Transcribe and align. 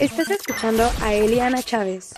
Estás 0.00 0.28
escuchando 0.28 0.90
a 1.00 1.14
Eliana 1.14 1.62
Chávez. 1.62 2.14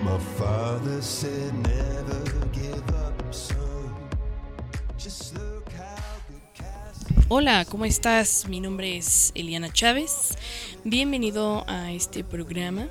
My 0.00 0.18
father 0.38 1.02
said 1.02 1.52
never 1.54 2.22
give 2.52 2.88
up, 2.90 3.20
son. 3.34 3.56
Just 4.96 5.34
look 5.34 5.68
how 5.72 5.96
good 6.28 6.40
Cass 6.54 7.04
Hola, 7.28 7.64
¿cómo 7.64 7.84
estás? 7.84 8.46
Mi 8.48 8.60
nombre 8.60 8.96
es 8.96 9.32
Eliana 9.34 9.72
Chávez. 9.72 10.38
Bienvenido 10.84 11.64
a 11.66 11.90
este 11.90 12.22
programa. 12.22 12.86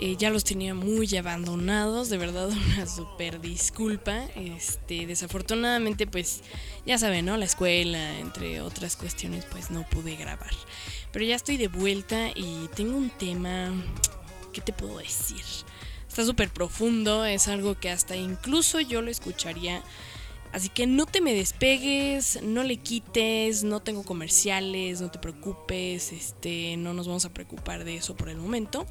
Eh, 0.00 0.14
ya 0.16 0.30
los 0.30 0.44
tenía 0.44 0.74
muy 0.74 1.12
abandonados, 1.16 2.08
de 2.08 2.18
verdad 2.18 2.50
una 2.74 2.86
super 2.86 3.40
disculpa. 3.40 4.26
Este, 4.36 5.06
desafortunadamente, 5.06 6.06
pues 6.06 6.42
ya 6.86 6.98
saben, 6.98 7.26
¿no? 7.26 7.36
La 7.36 7.44
escuela, 7.44 8.20
entre 8.20 8.60
otras 8.60 8.96
cuestiones, 8.96 9.44
pues 9.46 9.72
no 9.72 9.84
pude 9.90 10.14
grabar. 10.14 10.52
Pero 11.12 11.24
ya 11.24 11.34
estoy 11.34 11.56
de 11.56 11.66
vuelta 11.66 12.28
y 12.34 12.68
tengo 12.76 12.96
un 12.96 13.10
tema, 13.10 13.72
¿qué 14.52 14.60
te 14.60 14.72
puedo 14.72 14.98
decir? 14.98 15.42
Está 16.06 16.24
súper 16.24 16.50
profundo, 16.50 17.24
es 17.24 17.48
algo 17.48 17.78
que 17.80 17.90
hasta 17.90 18.14
incluso 18.14 18.80
yo 18.80 19.02
lo 19.02 19.10
escucharía. 19.10 19.82
Así 20.52 20.68
que 20.68 20.86
no 20.86 21.06
te 21.06 21.20
me 21.20 21.34
despegues, 21.34 22.40
no 22.42 22.62
le 22.62 22.76
quites, 22.78 23.64
no 23.64 23.80
tengo 23.80 24.04
comerciales, 24.04 25.00
no 25.00 25.10
te 25.10 25.18
preocupes, 25.18 26.12
este, 26.12 26.76
no 26.78 26.94
nos 26.94 27.06
vamos 27.06 27.24
a 27.24 27.34
preocupar 27.34 27.84
de 27.84 27.96
eso 27.96 28.16
por 28.16 28.28
el 28.28 28.36
momento. 28.38 28.86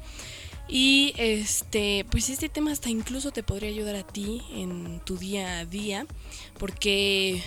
Y 0.68 1.14
este, 1.16 2.04
pues 2.10 2.28
este 2.28 2.50
tema 2.50 2.72
hasta 2.72 2.90
incluso 2.90 3.30
te 3.30 3.42
podría 3.42 3.70
ayudar 3.70 3.96
a 3.96 4.06
ti 4.06 4.42
en 4.52 5.00
tu 5.04 5.16
día 5.16 5.60
a 5.60 5.64
día, 5.64 6.06
porque 6.58 7.42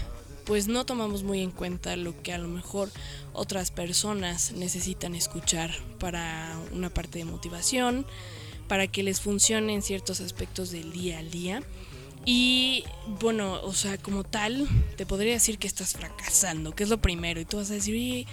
pues 0.45 0.67
no 0.67 0.85
tomamos 0.85 1.21
muy 1.21 1.41
en 1.41 1.51
cuenta 1.51 1.95
lo 1.95 2.19
que 2.23 2.33
a 2.33 2.39
lo 2.39 2.47
mejor 2.47 2.89
otras 3.33 3.69
personas 3.69 4.53
necesitan 4.53 5.13
escuchar 5.13 5.71
para 5.99 6.57
una 6.73 6.89
parte 6.89 7.19
de 7.19 7.25
motivación, 7.25 8.07
para 8.67 8.87
que 8.87 9.03
les 9.03 9.21
funcionen 9.21 9.83
ciertos 9.83 10.19
aspectos 10.19 10.71
del 10.71 10.91
día 10.91 11.19
al 11.19 11.29
día. 11.29 11.61
Y 12.25 12.83
bueno, 13.19 13.61
o 13.63 13.73
sea, 13.73 13.97
como 13.97 14.23
tal, 14.23 14.67
te 14.95 15.05
podría 15.05 15.33
decir 15.33 15.57
que 15.57 15.67
estás 15.67 15.93
fracasando, 15.93 16.73
que 16.73 16.83
es 16.83 16.89
lo 16.89 17.01
primero. 17.01 17.39
Y 17.39 17.45
tú 17.45 17.57
vas 17.57 17.71
a 17.71 17.75
decir, 17.75 17.95
oye, 17.95 18.27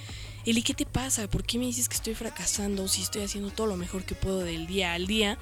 Eli, 0.49 0.63
¿qué 0.63 0.73
te 0.73 0.87
pasa? 0.87 1.29
¿Por 1.29 1.45
qué 1.45 1.59
me 1.59 1.67
dices 1.67 1.91
que 1.91 1.97
estoy 1.97 2.15
fracasando 2.15 2.89
si 2.89 3.03
estoy 3.03 3.21
haciendo 3.21 3.51
todo 3.51 3.67
lo 3.67 3.77
mejor 3.77 4.05
que 4.05 4.15
puedo 4.15 4.39
del 4.39 4.67
día 4.67 4.95
al 4.95 5.07
día? 5.07 5.37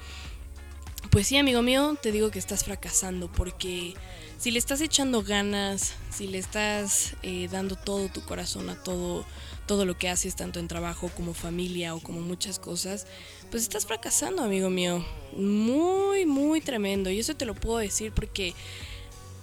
Pues 1.11 1.27
sí, 1.27 1.37
amigo 1.37 1.61
mío, 1.61 1.97
te 2.01 2.11
digo 2.11 2.29
que 2.29 2.39
estás 2.39 2.65
fracasando 2.65 3.31
porque 3.31 3.93
si 4.37 4.51
le 4.51 4.59
estás 4.59 4.81
echando 4.81 5.23
ganas, 5.23 5.93
si 6.11 6.27
le 6.27 6.39
estás 6.39 7.15
eh, 7.23 7.47
dando 7.49 7.77
todo 7.77 8.09
tu 8.09 8.21
corazón 8.25 8.69
a 8.69 8.83
todo, 8.83 9.23
todo 9.65 9.85
lo 9.85 9.97
que 9.97 10.09
haces, 10.09 10.35
tanto 10.35 10.59
en 10.59 10.67
trabajo 10.67 11.09
como 11.15 11.33
familia 11.33 11.95
o 11.95 12.01
como 12.01 12.19
muchas 12.19 12.59
cosas, 12.59 13.07
pues 13.49 13.63
estás 13.63 13.85
fracasando, 13.85 14.43
amigo 14.43 14.69
mío. 14.69 15.05
Muy, 15.37 16.25
muy 16.25 16.59
tremendo. 16.59 17.09
Y 17.09 17.19
eso 17.19 17.33
te 17.33 17.45
lo 17.45 17.55
puedo 17.55 17.77
decir 17.77 18.11
porque 18.11 18.53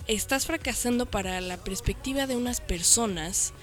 estás 0.09 0.45
fracasando 0.45 1.07
para 1.07 1.41
la 1.41 1.57
perspectiva 1.57 2.27
de 2.27 2.37
unas 2.37 2.61
personas 2.61 3.55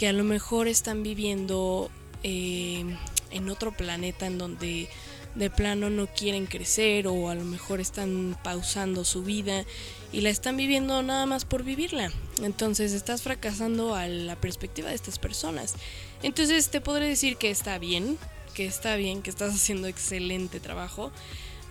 que 0.00 0.08
a 0.08 0.14
lo 0.14 0.24
mejor 0.24 0.66
están 0.66 1.02
viviendo 1.02 1.90
eh, 2.22 2.86
en 3.32 3.50
otro 3.50 3.70
planeta 3.70 4.26
en 4.26 4.38
donde 4.38 4.88
de 5.34 5.50
plano 5.50 5.90
no 5.90 6.06
quieren 6.06 6.46
crecer 6.46 7.06
o 7.06 7.28
a 7.28 7.34
lo 7.34 7.44
mejor 7.44 7.82
están 7.82 8.34
pausando 8.42 9.04
su 9.04 9.22
vida 9.24 9.66
y 10.10 10.22
la 10.22 10.30
están 10.30 10.56
viviendo 10.56 11.02
nada 11.02 11.26
más 11.26 11.44
por 11.44 11.64
vivirla. 11.64 12.10
Entonces 12.42 12.92
estás 12.94 13.20
fracasando 13.20 13.94
a 13.94 14.08
la 14.08 14.36
perspectiva 14.36 14.88
de 14.88 14.94
estas 14.94 15.18
personas. 15.18 15.74
Entonces 16.22 16.70
te 16.70 16.80
podré 16.80 17.06
decir 17.06 17.36
que 17.36 17.50
está 17.50 17.76
bien, 17.78 18.16
que 18.54 18.64
está 18.64 18.96
bien, 18.96 19.20
que 19.20 19.28
estás 19.28 19.54
haciendo 19.54 19.86
excelente 19.86 20.60
trabajo, 20.60 21.12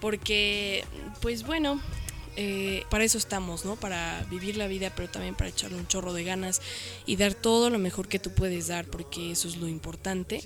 porque 0.01 0.85
pues 1.19 1.47
bueno, 1.47 1.81
eh, 2.41 2.85
para 2.89 3.03
eso 3.03 3.17
estamos, 3.17 3.65
¿no? 3.65 3.75
Para 3.75 4.25
vivir 4.31 4.55
la 4.55 4.67
vida, 4.67 4.93
pero 4.95 5.09
también 5.09 5.35
para 5.35 5.49
echarle 5.49 5.75
un 5.77 5.87
chorro 5.87 6.13
de 6.13 6.23
ganas 6.23 6.61
y 7.05 7.17
dar 7.17 7.33
todo 7.33 7.69
lo 7.69 7.79
mejor 7.79 8.07
que 8.07 8.17
tú 8.17 8.31
puedes 8.31 8.67
dar, 8.67 8.85
porque 8.85 9.31
eso 9.31 9.49
es 9.49 9.57
lo 9.57 9.67
importante. 9.67 10.41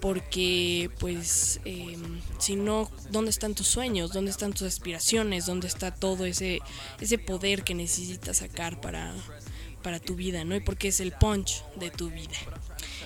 Porque, 0.00 0.90
pues, 0.98 1.60
eh, 1.64 1.96
si 2.38 2.56
no, 2.56 2.90
¿dónde 3.12 3.30
están 3.30 3.54
tus 3.54 3.68
sueños? 3.68 4.12
¿Dónde 4.12 4.32
están 4.32 4.52
tus 4.52 4.62
aspiraciones? 4.62 5.46
¿Dónde 5.46 5.68
está 5.68 5.94
todo 5.94 6.24
ese, 6.24 6.58
ese 7.00 7.18
poder 7.18 7.62
que 7.62 7.74
necesitas 7.74 8.38
sacar 8.38 8.80
para, 8.80 9.14
para 9.84 10.00
tu 10.00 10.16
vida, 10.16 10.42
¿no? 10.42 10.56
Y 10.56 10.60
porque 10.60 10.88
es 10.88 10.98
el 10.98 11.12
punch 11.12 11.62
de 11.76 11.92
tu 11.92 12.10
vida. 12.10 12.36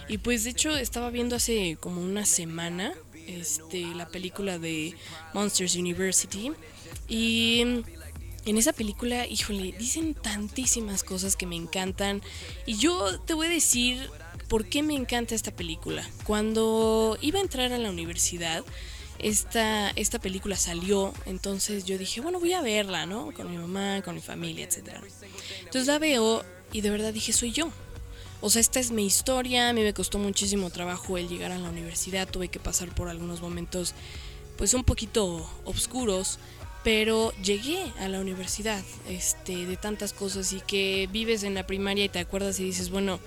Y 0.08 0.16
pues, 0.16 0.44
de 0.44 0.50
hecho, 0.50 0.74
estaba 0.74 1.10
viendo 1.10 1.36
hace 1.36 1.76
como 1.78 2.00
una 2.00 2.24
semana 2.24 2.94
este, 3.26 3.82
la 3.94 4.08
película 4.08 4.58
de 4.58 4.94
Monsters 5.34 5.76
University. 5.76 6.50
Y 7.08 7.82
en 8.46 8.56
esa 8.56 8.72
película, 8.72 9.26
híjole, 9.26 9.72
dicen 9.72 10.14
tantísimas 10.14 11.02
cosas 11.02 11.36
que 11.36 11.46
me 11.46 11.56
encantan. 11.56 12.22
Y 12.64 12.76
yo 12.76 13.20
te 13.20 13.34
voy 13.34 13.48
a 13.48 13.50
decir 13.50 14.08
por 14.48 14.68
qué 14.68 14.82
me 14.82 14.94
encanta 14.94 15.34
esta 15.34 15.50
película. 15.50 16.08
Cuando 16.24 17.18
iba 17.20 17.40
a 17.40 17.42
entrar 17.42 17.72
a 17.72 17.78
la 17.78 17.90
universidad, 17.90 18.64
esta, 19.18 19.90
esta 19.90 20.20
película 20.20 20.56
salió, 20.56 21.12
entonces 21.26 21.84
yo 21.84 21.98
dije, 21.98 22.20
bueno, 22.20 22.38
voy 22.38 22.52
a 22.52 22.62
verla, 22.62 23.04
¿no? 23.04 23.32
Con 23.32 23.50
mi 23.50 23.58
mamá, 23.58 24.02
con 24.04 24.14
mi 24.14 24.20
familia, 24.20 24.64
etc. 24.64 24.94
Entonces 25.58 25.86
la 25.86 25.98
veo 25.98 26.44
y 26.72 26.82
de 26.82 26.90
verdad 26.90 27.12
dije, 27.12 27.32
soy 27.32 27.50
yo. 27.50 27.72
O 28.40 28.50
sea, 28.50 28.60
esta 28.60 28.78
es 28.78 28.92
mi 28.92 29.06
historia, 29.06 29.70
a 29.70 29.72
mí 29.72 29.82
me 29.82 29.94
costó 29.94 30.18
muchísimo 30.18 30.70
trabajo 30.70 31.18
el 31.18 31.28
llegar 31.28 31.50
a 31.50 31.58
la 31.58 31.68
universidad, 31.68 32.28
tuve 32.28 32.48
que 32.48 32.60
pasar 32.60 32.94
por 32.94 33.08
algunos 33.08 33.40
momentos 33.40 33.94
pues 34.56 34.72
un 34.74 34.84
poquito 34.84 35.48
oscuros, 35.64 36.38
pero 36.86 37.32
llegué 37.42 37.92
a 37.98 38.06
la 38.06 38.20
universidad 38.20 38.80
este, 39.08 39.66
de 39.66 39.76
tantas 39.76 40.12
cosas 40.12 40.52
y 40.52 40.60
que 40.60 41.08
vives 41.10 41.42
en 41.42 41.54
la 41.54 41.66
primaria 41.66 42.04
y 42.04 42.08
te 42.08 42.20
acuerdas 42.20 42.60
y 42.60 42.64
dices, 42.64 42.90
bueno, 42.90 43.18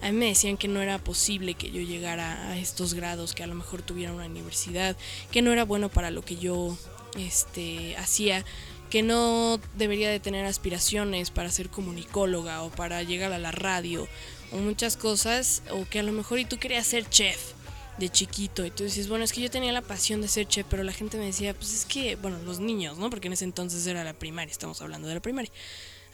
a 0.00 0.12
mí 0.12 0.16
me 0.16 0.26
decían 0.26 0.56
que 0.56 0.68
no 0.68 0.80
era 0.80 0.98
posible 0.98 1.54
que 1.54 1.72
yo 1.72 1.80
llegara 1.80 2.46
a 2.46 2.56
estos 2.56 2.94
grados, 2.94 3.34
que 3.34 3.42
a 3.42 3.48
lo 3.48 3.56
mejor 3.56 3.82
tuviera 3.82 4.12
una 4.12 4.26
universidad, 4.26 4.96
que 5.32 5.42
no 5.42 5.50
era 5.50 5.64
bueno 5.64 5.88
para 5.88 6.12
lo 6.12 6.22
que 6.22 6.36
yo 6.36 6.78
este, 7.18 7.96
hacía, 7.96 8.44
que 8.88 9.02
no 9.02 9.58
debería 9.76 10.10
de 10.10 10.20
tener 10.20 10.46
aspiraciones 10.46 11.32
para 11.32 11.50
ser 11.50 11.70
comunicóloga 11.70 12.62
o 12.62 12.70
para 12.70 13.02
llegar 13.02 13.32
a 13.32 13.40
la 13.40 13.50
radio 13.50 14.06
o 14.52 14.58
muchas 14.58 14.96
cosas, 14.96 15.64
o 15.72 15.84
que 15.90 15.98
a 15.98 16.04
lo 16.04 16.12
mejor 16.12 16.38
y 16.38 16.44
tú 16.44 16.58
querías 16.58 16.86
ser 16.86 17.10
chef 17.10 17.57
de 17.98 18.08
chiquito. 18.08 18.64
Y 18.64 18.70
tú 18.70 18.84
dices, 18.84 19.08
bueno, 19.08 19.24
es 19.24 19.32
que 19.32 19.40
yo 19.40 19.50
tenía 19.50 19.72
la 19.72 19.82
pasión 19.82 20.20
de 20.20 20.28
ser 20.28 20.46
chef, 20.46 20.66
pero 20.68 20.82
la 20.82 20.92
gente 20.92 21.18
me 21.18 21.26
decía, 21.26 21.54
pues 21.54 21.72
es 21.74 21.84
que, 21.84 22.16
bueno, 22.16 22.38
los 22.44 22.60
niños, 22.60 22.98
¿no? 22.98 23.10
Porque 23.10 23.26
en 23.26 23.34
ese 23.34 23.44
entonces 23.44 23.86
era 23.86 24.04
la 24.04 24.14
primaria, 24.14 24.52
estamos 24.52 24.80
hablando 24.80 25.08
de 25.08 25.14
la 25.14 25.20
primaria. 25.20 25.50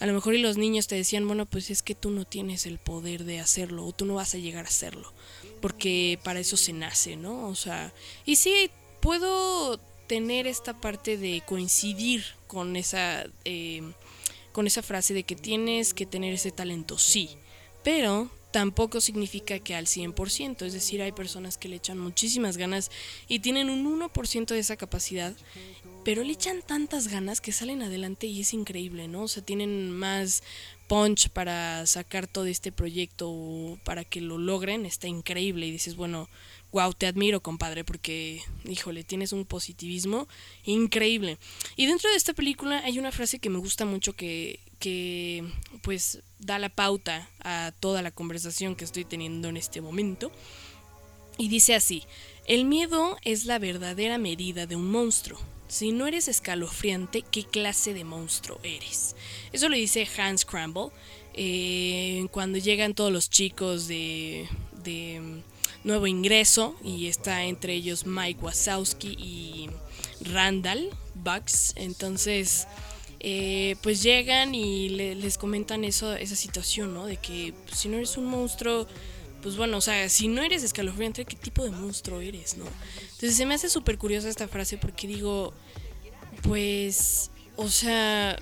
A 0.01 0.07
lo 0.07 0.13
mejor 0.13 0.35
y 0.35 0.39
los 0.39 0.57
niños 0.57 0.87
te 0.87 0.97
decían, 0.97 1.27
bueno, 1.27 1.47
pues 1.47 1.71
es 1.71 1.83
que 1.83 1.95
tú 1.95 2.11
no 2.11 2.25
tienes 2.25 2.67
el 2.67 2.79
poder 2.79 3.25
de 3.25 3.39
hacerlo, 3.39 3.87
o 3.87 3.93
tú 3.93 4.07
no 4.07 4.15
vas 4.15 4.35
a 4.35 4.39
llegar 4.39 4.65
a 4.65 4.69
hacerlo, 4.69 5.13
porque 5.61 6.19
para 6.25 6.41
eso 6.41 6.57
se 6.57 6.73
nace, 6.73 7.17
¿no? 7.17 7.49
O 7.49 7.55
sea, 7.55 7.93
y 8.25 8.37
sí, 8.37 8.71
puedo 9.01 9.79
tener 10.09 10.47
esta 10.47 10.81
parte 10.81 11.17
de 11.17 11.43
coincidir 11.47 12.25
con 12.49 12.75
esa, 12.77 13.25
eh, 13.45 13.83
con 14.53 14.67
esa 14.67 14.83
frase 14.83 15.15
de 15.15 15.23
que 15.23 15.37
tienes 15.37 15.95
que 15.95 16.07
tener 16.07 16.35
ese 16.35 16.51
talento, 16.51 16.99
sí, 16.99 17.31
pero 17.85 18.31
tampoco 18.55 19.01
significa 19.01 19.59
que 19.59 19.75
al 19.75 19.87
100%, 19.87 20.65
es 20.65 20.73
decir, 20.73 21.03
hay 21.03 21.11
personas 21.11 21.59
que 21.59 21.69
le 21.69 21.75
echan 21.75 21.99
muchísimas 21.99 22.57
ganas 22.57 22.93
y 23.27 23.41
tienen 23.41 23.69
un 23.69 24.01
1% 24.01 24.47
de 24.47 24.61
esa 24.61 24.77
capacidad, 24.77 25.35
pero 26.05 26.23
le 26.23 26.35
echan 26.35 26.63
tantas 26.63 27.09
ganas 27.09 27.41
que 27.41 27.51
salen 27.51 27.83
adelante 27.83 28.29
y 28.29 28.43
es 28.43 28.55
increíble, 28.55 29.09
¿no? 29.09 29.23
O 29.23 29.29
sea, 29.29 29.45
tienen 29.45 29.91
más 29.91 30.45
punch 30.87 31.31
para 31.31 31.85
sacar 31.87 32.29
todo 32.29 32.47
este 32.47 32.71
proyecto 32.71 33.29
o 33.29 33.77
para 33.83 34.05
que 34.05 34.21
lo 34.21 34.39
logren, 34.39 34.87
está 34.87 35.09
increíble 35.09 35.67
y 35.67 35.73
dices, 35.73 35.97
bueno, 35.97 36.29
wow, 36.75 36.93
te 36.93 37.07
admiro, 37.07 37.41
compadre, 37.41 37.85
porque, 37.85 38.43
híjole, 38.65 39.05
tienes 39.05 39.33
un 39.33 39.45
positivismo 39.45 40.27
increíble. 40.65 41.39
Y 41.77 41.87
dentro 41.87 42.11
de 42.11 42.17
esta 42.17 42.35
película 42.35 42.81
hay 42.85 42.99
una 42.99 43.13
frase 43.13 43.39
que 43.39 43.49
me 43.49 43.61
gusta 43.61 43.85
mucho 43.85 44.15
que, 44.15 44.59
que 44.81 45.45
pues 45.83 46.19
da 46.41 46.59
la 46.59 46.69
pauta 46.69 47.31
a 47.45 47.73
toda 47.79 48.03
la 48.03 48.11
conversación 48.11 48.75
que 48.75 48.85
estoy 48.85 49.05
teniendo 49.05 49.49
en 49.49 49.57
este 49.57 49.81
momento. 49.81 50.33
Y 51.39 51.49
dice 51.49 51.77
así, 51.77 52.03
el 52.45 52.65
miedo 52.65 53.19
es 53.23 53.45
la 53.45 53.61
verdadera 53.61 54.19
medida 54.19 54.67
de 54.67 54.75
un 54.75 54.91
monstruo. 54.91 55.39
Si 55.69 55.93
no 55.93 56.09
eres 56.09 56.27
escalofriante, 56.27 57.23
¿qué 57.23 57.45
clase 57.45 57.95
de 57.95 58.03
monstruo 58.03 58.59
eres? 58.65 59.15
Eso 59.53 59.69
lo 59.69 59.77
dice 59.77 60.09
Hans 60.19 60.45
Crumble 60.45 60.89
eh, 61.35 62.27
cuando 62.33 62.59
llegan 62.59 62.95
todos 62.95 63.13
los 63.13 63.31
chicos 63.31 63.87
de, 63.87 64.49
de 64.83 65.43
nuevo 65.85 66.07
ingreso 66.07 66.75
y 66.83 67.07
está 67.09 67.45
entre 67.45 67.75
ellos 67.75 68.07
Mike 68.07 68.41
Wazowski 68.43 69.09
y 69.19 69.71
Randall 70.33 70.91
Bucks. 71.15 71.73
Entonces 71.77 72.67
eh, 73.21 73.77
pues 73.83 74.03
llegan 74.03 74.55
y 74.55 74.91
le- 74.91 75.15
les 75.15 75.39
comentan 75.39 75.85
eso, 75.85 76.15
esa 76.15 76.37
situación, 76.37 76.93
¿no? 76.95 77.07
De 77.07 77.17
que 77.17 77.55
pues, 77.67 77.79
si 77.81 77.89
no 77.89 77.97
eres 77.97 78.17
un 78.19 78.27
monstruo, 78.27 78.87
pues 79.43 79.57
bueno, 79.57 79.79
o 79.79 79.81
sea, 79.81 80.09
si 80.09 80.29
no 80.29 80.43
eres 80.43 80.63
escalofriante, 80.63 81.25
¿qué 81.25 81.37
tipo 81.37 81.65
de 81.65 81.71
monstruo 81.71 82.21
eres, 82.21 82.57
no? 82.59 82.65
Entonces 83.13 83.37
se 83.37 83.47
me 83.47 83.55
hace 83.55 83.69
súper 83.71 83.97
curiosa 83.99 84.29
esta 84.29 84.49
frase 84.49 84.77
porque 84.79 85.07
digo, 85.07 85.53
pues, 86.43 87.31
o 87.57 87.69
sea, 87.69 88.39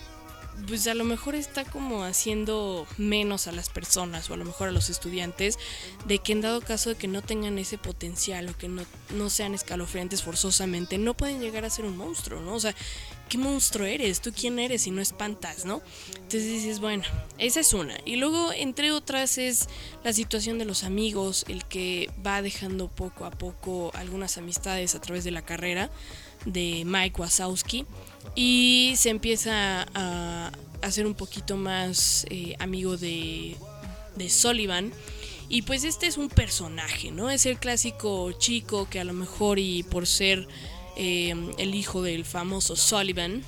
pues 0.67 0.87
a 0.87 0.95
lo 0.95 1.05
mejor 1.05 1.35
está 1.35 1.65
como 1.65 2.05
haciendo 2.05 2.87
menos 2.99 3.47
a 3.47 3.53
las 3.53 3.69
personas 3.69 4.31
o 4.31 4.35
a 4.35 4.37
lo 4.37 4.45
mejor 4.45 4.69
a 4.69 4.73
los 4.73 4.91
estudiantes 4.91 5.59
de 6.07 6.19
que 6.19 6.33
en 6.33 6.41
dado 6.41 6.61
caso 6.61 6.91
de 6.91 6.97
que 6.97 7.09
no 7.09 7.23
tengan 7.23 7.59
ese 7.59 7.79
potencial 7.79 8.49
o 8.49 8.57
que 8.57 8.69
no, 8.69 8.83
no 9.11 9.31
sean 9.31 9.55
escalofriantes 9.55 10.23
forzosamente, 10.23 10.99
no 10.99 11.15
pueden 11.15 11.41
llegar 11.41 11.65
a 11.65 11.71
ser 11.71 11.85
un 11.85 11.97
monstruo, 11.97 12.41
¿no? 12.41 12.55
O 12.55 12.61
sea, 12.61 12.75
¿qué 13.29 13.39
monstruo 13.39 13.87
eres? 13.87 14.21
¿Tú 14.21 14.33
quién 14.33 14.59
eres 14.59 14.83
si 14.83 14.91
no 14.91 15.01
espantas, 15.01 15.65
no? 15.65 15.81
Entonces 16.15 16.45
dices, 16.45 16.81
bueno, 16.81 17.05
esa 17.39 17.61
es 17.61 17.73
una. 17.73 17.97
Y 18.05 18.17
luego, 18.17 18.53
entre 18.53 18.93
otras, 18.93 19.39
es 19.39 19.69
la 20.05 20.13
situación 20.13 20.59
de 20.59 20.65
los 20.65 20.85
amigos, 20.85 21.45
el 21.49 21.65
que 21.65 22.11
va 22.25 22.43
dejando 22.43 22.89
poco 22.89 23.25
a 23.25 23.31
poco 23.31 23.91
algunas 23.95 24.39
amistades 24.39 24.95
a 24.95 25.01
través 25.01 25.25
de 25.25 25.31
la 25.31 25.43
carrera 25.43 25.91
de 26.45 26.85
Mike 26.85 27.21
Wazowski 27.21 27.87
y 28.35 28.95
se 28.97 29.11
empieza 29.11 29.87
a 29.95 30.53
hacer 30.83 31.07
un 31.07 31.15
poquito 31.15 31.57
más 31.57 32.27
eh, 32.31 32.55
amigo 32.59 32.97
de, 32.97 33.57
de 34.17 34.31
Sullivan. 34.31 34.93
Y 35.49 35.63
pues 35.63 35.85
este 35.85 36.07
es 36.07 36.17
un 36.17 36.29
personaje, 36.29 37.11
¿no? 37.11 37.29
Es 37.29 37.45
el 37.45 37.59
clásico 37.59 38.33
chico 38.33 38.89
que 38.89 39.01
a 39.01 39.05
lo 39.05 39.13
mejor 39.13 39.59
y 39.59 39.83
por 39.83 40.07
ser 40.07 40.49
eh, 40.97 41.35
el 41.59 41.75
hijo 41.75 42.03
del 42.03 42.25
famoso 42.25 42.75
Sullivan, 42.75 43.43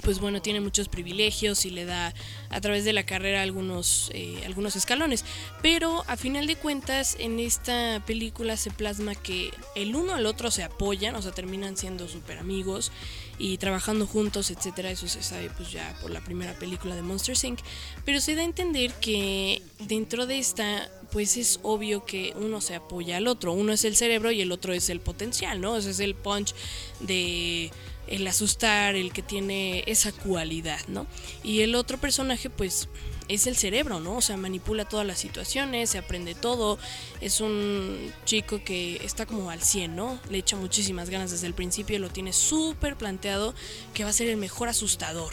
pues 0.00 0.20
bueno, 0.20 0.42
tiene 0.42 0.60
muchos 0.60 0.88
privilegios 0.88 1.64
y 1.64 1.70
le 1.70 1.84
da 1.84 2.14
a 2.50 2.60
través 2.60 2.84
de 2.84 2.92
la 2.92 3.04
carrera 3.04 3.42
algunos, 3.42 4.10
eh, 4.14 4.42
algunos 4.44 4.76
escalones. 4.76 5.24
Pero 5.62 6.04
a 6.06 6.16
final 6.16 6.46
de 6.46 6.56
cuentas, 6.56 7.16
en 7.18 7.38
esta 7.40 8.02
película 8.06 8.56
se 8.56 8.70
plasma 8.70 9.14
que 9.14 9.50
el 9.74 9.94
uno 9.94 10.14
al 10.14 10.26
otro 10.26 10.50
se 10.50 10.62
apoyan, 10.62 11.14
o 11.14 11.22
sea, 11.22 11.32
terminan 11.32 11.76
siendo 11.76 12.08
súper 12.08 12.38
amigos 12.38 12.92
y 13.38 13.58
trabajando 13.58 14.06
juntos, 14.06 14.50
etcétera. 14.50 14.90
Eso 14.90 15.08
se 15.08 15.22
sabe 15.22 15.50
pues 15.56 15.72
ya 15.72 15.96
por 16.00 16.10
la 16.10 16.20
primera 16.20 16.54
película 16.54 16.94
de 16.94 17.02
Monsters 17.02 17.44
Inc. 17.44 17.60
Pero 18.04 18.20
se 18.20 18.34
da 18.34 18.42
a 18.42 18.44
entender 18.44 18.92
que 18.94 19.62
dentro 19.78 20.26
de 20.26 20.38
esta 20.38 20.90
pues 21.10 21.36
es 21.36 21.58
obvio 21.62 22.04
que 22.04 22.32
uno 22.36 22.60
se 22.60 22.74
apoya 22.74 23.16
al 23.16 23.26
otro. 23.26 23.52
Uno 23.52 23.72
es 23.72 23.84
el 23.84 23.96
cerebro 23.96 24.30
y 24.30 24.40
el 24.40 24.52
otro 24.52 24.72
es 24.72 24.90
el 24.90 25.00
potencial, 25.00 25.60
¿no? 25.60 25.76
Ese 25.76 25.90
es 25.90 26.00
el 26.00 26.14
punch 26.14 26.54
de 27.00 27.70
el 28.06 28.26
asustar, 28.26 28.96
el 28.96 29.12
que 29.12 29.22
tiene 29.22 29.84
esa 29.86 30.12
cualidad, 30.12 30.80
¿no? 30.88 31.06
Y 31.42 31.60
el 31.60 31.74
otro 31.74 31.98
personaje, 31.98 32.50
pues, 32.50 32.88
es 33.28 33.46
el 33.46 33.56
cerebro, 33.56 34.00
¿no? 34.00 34.16
O 34.16 34.20
sea, 34.20 34.36
manipula 34.36 34.84
todas 34.84 35.06
las 35.06 35.20
situaciones, 35.20 35.90
se 35.90 35.98
aprende 35.98 36.34
todo. 36.34 36.78
Es 37.20 37.40
un 37.40 38.12
chico 38.24 38.62
que 38.64 38.96
está 39.04 39.24
como 39.24 39.50
al 39.50 39.62
100, 39.62 39.94
¿no? 39.94 40.18
Le 40.28 40.38
echa 40.38 40.56
muchísimas 40.56 41.10
ganas 41.10 41.30
desde 41.30 41.46
el 41.46 41.54
principio, 41.54 41.98
lo 42.00 42.10
tiene 42.10 42.32
súper 42.32 42.96
planteado 42.96 43.54
que 43.94 44.02
va 44.02 44.10
a 44.10 44.12
ser 44.12 44.28
el 44.28 44.36
mejor 44.36 44.68
asustador. 44.68 45.32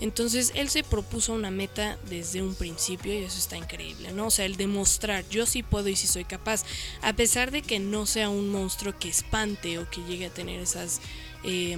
Entonces 0.00 0.52
él 0.54 0.70
se 0.70 0.82
propuso 0.82 1.34
una 1.34 1.50
meta 1.50 1.98
desde 2.08 2.40
un 2.40 2.54
principio 2.54 3.12
y 3.12 3.24
eso 3.24 3.38
está 3.38 3.56
increíble, 3.56 4.12
¿no? 4.12 4.26
O 4.26 4.30
sea, 4.30 4.46
el 4.46 4.56
demostrar 4.56 5.28
yo 5.28 5.44
sí 5.44 5.62
puedo 5.62 5.88
y 5.88 5.96
sí 5.96 6.06
soy 6.06 6.24
capaz, 6.24 6.64
a 7.02 7.12
pesar 7.14 7.50
de 7.50 7.60
que 7.62 7.78
no 7.78 8.06
sea 8.06 8.30
un 8.30 8.50
monstruo 8.50 8.98
que 8.98 9.10
espante 9.10 9.78
o 9.78 9.88
que 9.90 10.02
llegue 10.02 10.26
a 10.26 10.30
tener 10.30 10.60
esas 10.60 11.00
eh, 11.44 11.76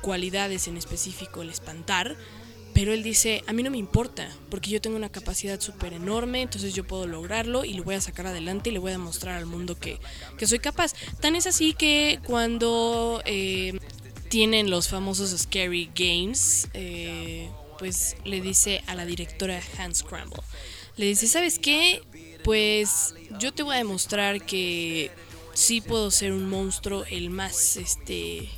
cualidades 0.00 0.68
en 0.68 0.76
específico, 0.76 1.42
el 1.42 1.50
espantar, 1.50 2.16
pero 2.76 2.92
él 2.92 3.02
dice, 3.02 3.42
a 3.46 3.54
mí 3.54 3.62
no 3.62 3.70
me 3.70 3.78
importa, 3.78 4.28
porque 4.50 4.68
yo 4.68 4.82
tengo 4.82 4.96
una 4.96 5.08
capacidad 5.08 5.58
súper 5.60 5.94
enorme, 5.94 6.42
entonces 6.42 6.74
yo 6.74 6.86
puedo 6.86 7.06
lograrlo 7.06 7.64
y 7.64 7.72
lo 7.72 7.84
voy 7.84 7.94
a 7.94 8.02
sacar 8.02 8.26
adelante 8.26 8.68
y 8.68 8.74
le 8.74 8.78
voy 8.78 8.90
a 8.90 8.98
demostrar 8.98 9.36
al 9.36 9.46
mundo 9.46 9.78
que, 9.78 9.98
que 10.36 10.46
soy 10.46 10.58
capaz. 10.58 10.92
Tan 11.20 11.36
es 11.36 11.46
así 11.46 11.72
que 11.72 12.20
cuando 12.26 13.22
eh, 13.24 13.78
tienen 14.28 14.68
los 14.68 14.88
famosos 14.88 15.30
Scary 15.30 15.90
Games, 15.94 16.68
eh, 16.74 17.48
pues 17.78 18.16
le 18.24 18.42
dice 18.42 18.82
a 18.86 18.94
la 18.94 19.06
directora 19.06 19.58
Hans 19.78 19.98
Scramble, 19.98 20.42
le 20.96 21.06
dice, 21.06 21.28
¿sabes 21.28 21.58
qué? 21.58 22.02
Pues 22.44 23.14
yo 23.40 23.54
te 23.54 23.62
voy 23.62 23.76
a 23.76 23.78
demostrar 23.78 24.44
que 24.44 25.10
sí 25.54 25.80
puedo 25.80 26.10
ser 26.10 26.32
un 26.32 26.48
monstruo, 26.50 27.06
el 27.06 27.30
más, 27.30 27.78
este, 27.78 28.50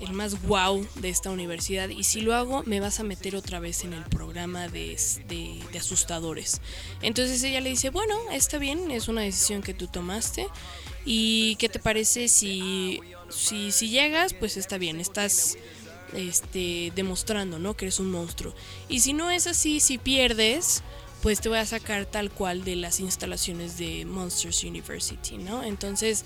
el 0.00 0.12
más 0.12 0.40
wow 0.42 0.86
de 0.96 1.08
esta 1.08 1.30
universidad 1.30 1.88
y 1.88 2.04
si 2.04 2.20
lo 2.20 2.34
hago 2.34 2.62
me 2.64 2.80
vas 2.80 3.00
a 3.00 3.04
meter 3.04 3.34
otra 3.36 3.60
vez 3.60 3.84
en 3.84 3.92
el 3.92 4.04
programa 4.04 4.68
de, 4.68 4.96
de, 5.28 5.60
de, 5.72 5.78
asustadores. 5.78 6.60
Entonces 7.02 7.42
ella 7.42 7.60
le 7.60 7.70
dice, 7.70 7.90
bueno, 7.90 8.16
está 8.32 8.58
bien, 8.58 8.90
es 8.90 9.08
una 9.08 9.22
decisión 9.22 9.62
que 9.62 9.74
tú 9.74 9.86
tomaste 9.86 10.46
y 11.04 11.56
qué 11.56 11.68
te 11.68 11.78
parece 11.78 12.28
si, 12.28 13.00
si, 13.28 13.72
si 13.72 13.88
llegas, 13.88 14.34
pues 14.34 14.56
está 14.56 14.78
bien, 14.78 15.00
estás 15.00 15.56
este, 16.12 16.92
demostrando 16.94 17.58
¿no? 17.58 17.74
que 17.74 17.86
eres 17.86 18.00
un 18.00 18.10
monstruo. 18.10 18.54
Y 18.88 19.00
si 19.00 19.12
no 19.12 19.30
es 19.30 19.46
así, 19.46 19.80
si 19.80 19.98
pierdes, 19.98 20.82
pues 21.22 21.40
te 21.40 21.48
voy 21.48 21.58
a 21.58 21.66
sacar 21.66 22.06
tal 22.06 22.30
cual 22.30 22.64
de 22.64 22.76
las 22.76 23.00
instalaciones 23.00 23.78
de 23.78 24.04
Monsters 24.04 24.62
University, 24.62 25.36
¿no? 25.36 25.64
Entonces 25.64 26.24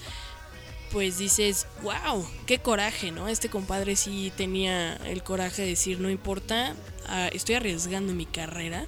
pues 0.93 1.17
dices, 1.19 1.67
wow, 1.83 2.27
qué 2.47 2.59
coraje, 2.59 3.11
¿no? 3.11 3.29
Este 3.29 3.49
compadre 3.49 3.97
sí 3.97 4.31
tenía 4.37 4.97
el 5.07 5.23
coraje 5.23 5.63
de 5.63 5.69
decir, 5.69 5.99
no 5.99 6.11
importa, 6.11 6.77
uh, 7.09 7.35
estoy 7.35 7.55
arriesgando 7.55 8.13
mi 8.13 8.27
carrera, 8.27 8.87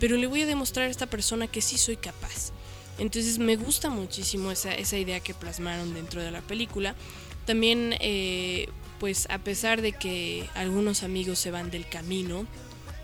pero 0.00 0.16
le 0.16 0.26
voy 0.26 0.42
a 0.42 0.46
demostrar 0.46 0.88
a 0.88 0.90
esta 0.90 1.06
persona 1.06 1.46
que 1.46 1.62
sí 1.62 1.78
soy 1.78 1.96
capaz. 1.96 2.52
Entonces 2.98 3.38
me 3.38 3.56
gusta 3.56 3.90
muchísimo 3.90 4.50
esa, 4.50 4.74
esa 4.74 4.98
idea 4.98 5.20
que 5.20 5.34
plasmaron 5.34 5.94
dentro 5.94 6.20
de 6.20 6.32
la 6.32 6.40
película. 6.40 6.96
También, 7.44 7.94
eh, 8.00 8.68
pues 8.98 9.28
a 9.30 9.38
pesar 9.38 9.82
de 9.82 9.92
que 9.92 10.48
algunos 10.54 11.04
amigos 11.04 11.38
se 11.38 11.52
van 11.52 11.70
del 11.70 11.88
camino, 11.88 12.46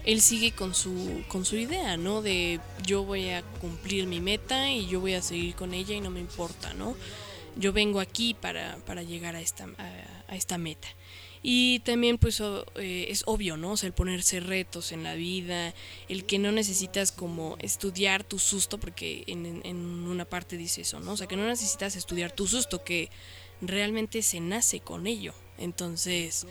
él 0.04 0.20
sigue 0.20 0.50
con 0.50 0.74
su, 0.74 1.22
con 1.28 1.44
su 1.44 1.56
idea, 1.56 1.96
¿no? 1.96 2.22
De 2.22 2.58
yo 2.84 3.04
voy 3.04 3.30
a 3.30 3.42
cumplir 3.60 4.06
mi 4.06 4.20
meta 4.20 4.68
y 4.70 4.88
yo 4.88 4.98
voy 5.00 5.14
a 5.14 5.22
seguir 5.22 5.54
con 5.54 5.74
ella 5.74 5.94
y 5.94 6.00
no 6.00 6.10
me 6.10 6.18
importa, 6.18 6.74
¿no? 6.74 6.96
Yo 7.56 7.72
vengo 7.72 8.00
aquí 8.00 8.34
para, 8.34 8.76
para 8.86 9.02
llegar 9.02 9.36
a 9.36 9.40
esta, 9.40 9.68
a, 10.28 10.36
esta 10.36 10.58
meta. 10.58 10.88
Y 11.42 11.80
también 11.80 12.18
pues 12.18 12.40
eh, 12.76 13.06
es 13.08 13.24
obvio, 13.26 13.56
¿no? 13.56 13.72
O 13.72 13.76
sea, 13.76 13.88
el 13.88 13.92
ponerse 13.92 14.38
retos 14.38 14.92
en 14.92 15.02
la 15.02 15.14
vida, 15.14 15.74
el 16.08 16.24
que 16.24 16.38
no 16.38 16.52
necesitas 16.52 17.10
como 17.10 17.56
estudiar 17.58 18.22
tu 18.22 18.38
susto, 18.38 18.78
porque 18.78 19.24
en, 19.26 19.60
en 19.64 19.76
una 19.76 20.24
parte 20.24 20.56
dice 20.56 20.82
eso, 20.82 21.00
¿no? 21.00 21.12
O 21.12 21.16
sea, 21.16 21.26
que 21.26 21.36
no 21.36 21.46
necesitas 21.46 21.96
estudiar 21.96 22.30
tu 22.30 22.46
susto, 22.46 22.84
que 22.84 23.10
realmente 23.60 24.22
se 24.22 24.40
nace 24.40 24.80
con 24.80 25.06
ello. 25.06 25.34
Entonces, 25.58 26.46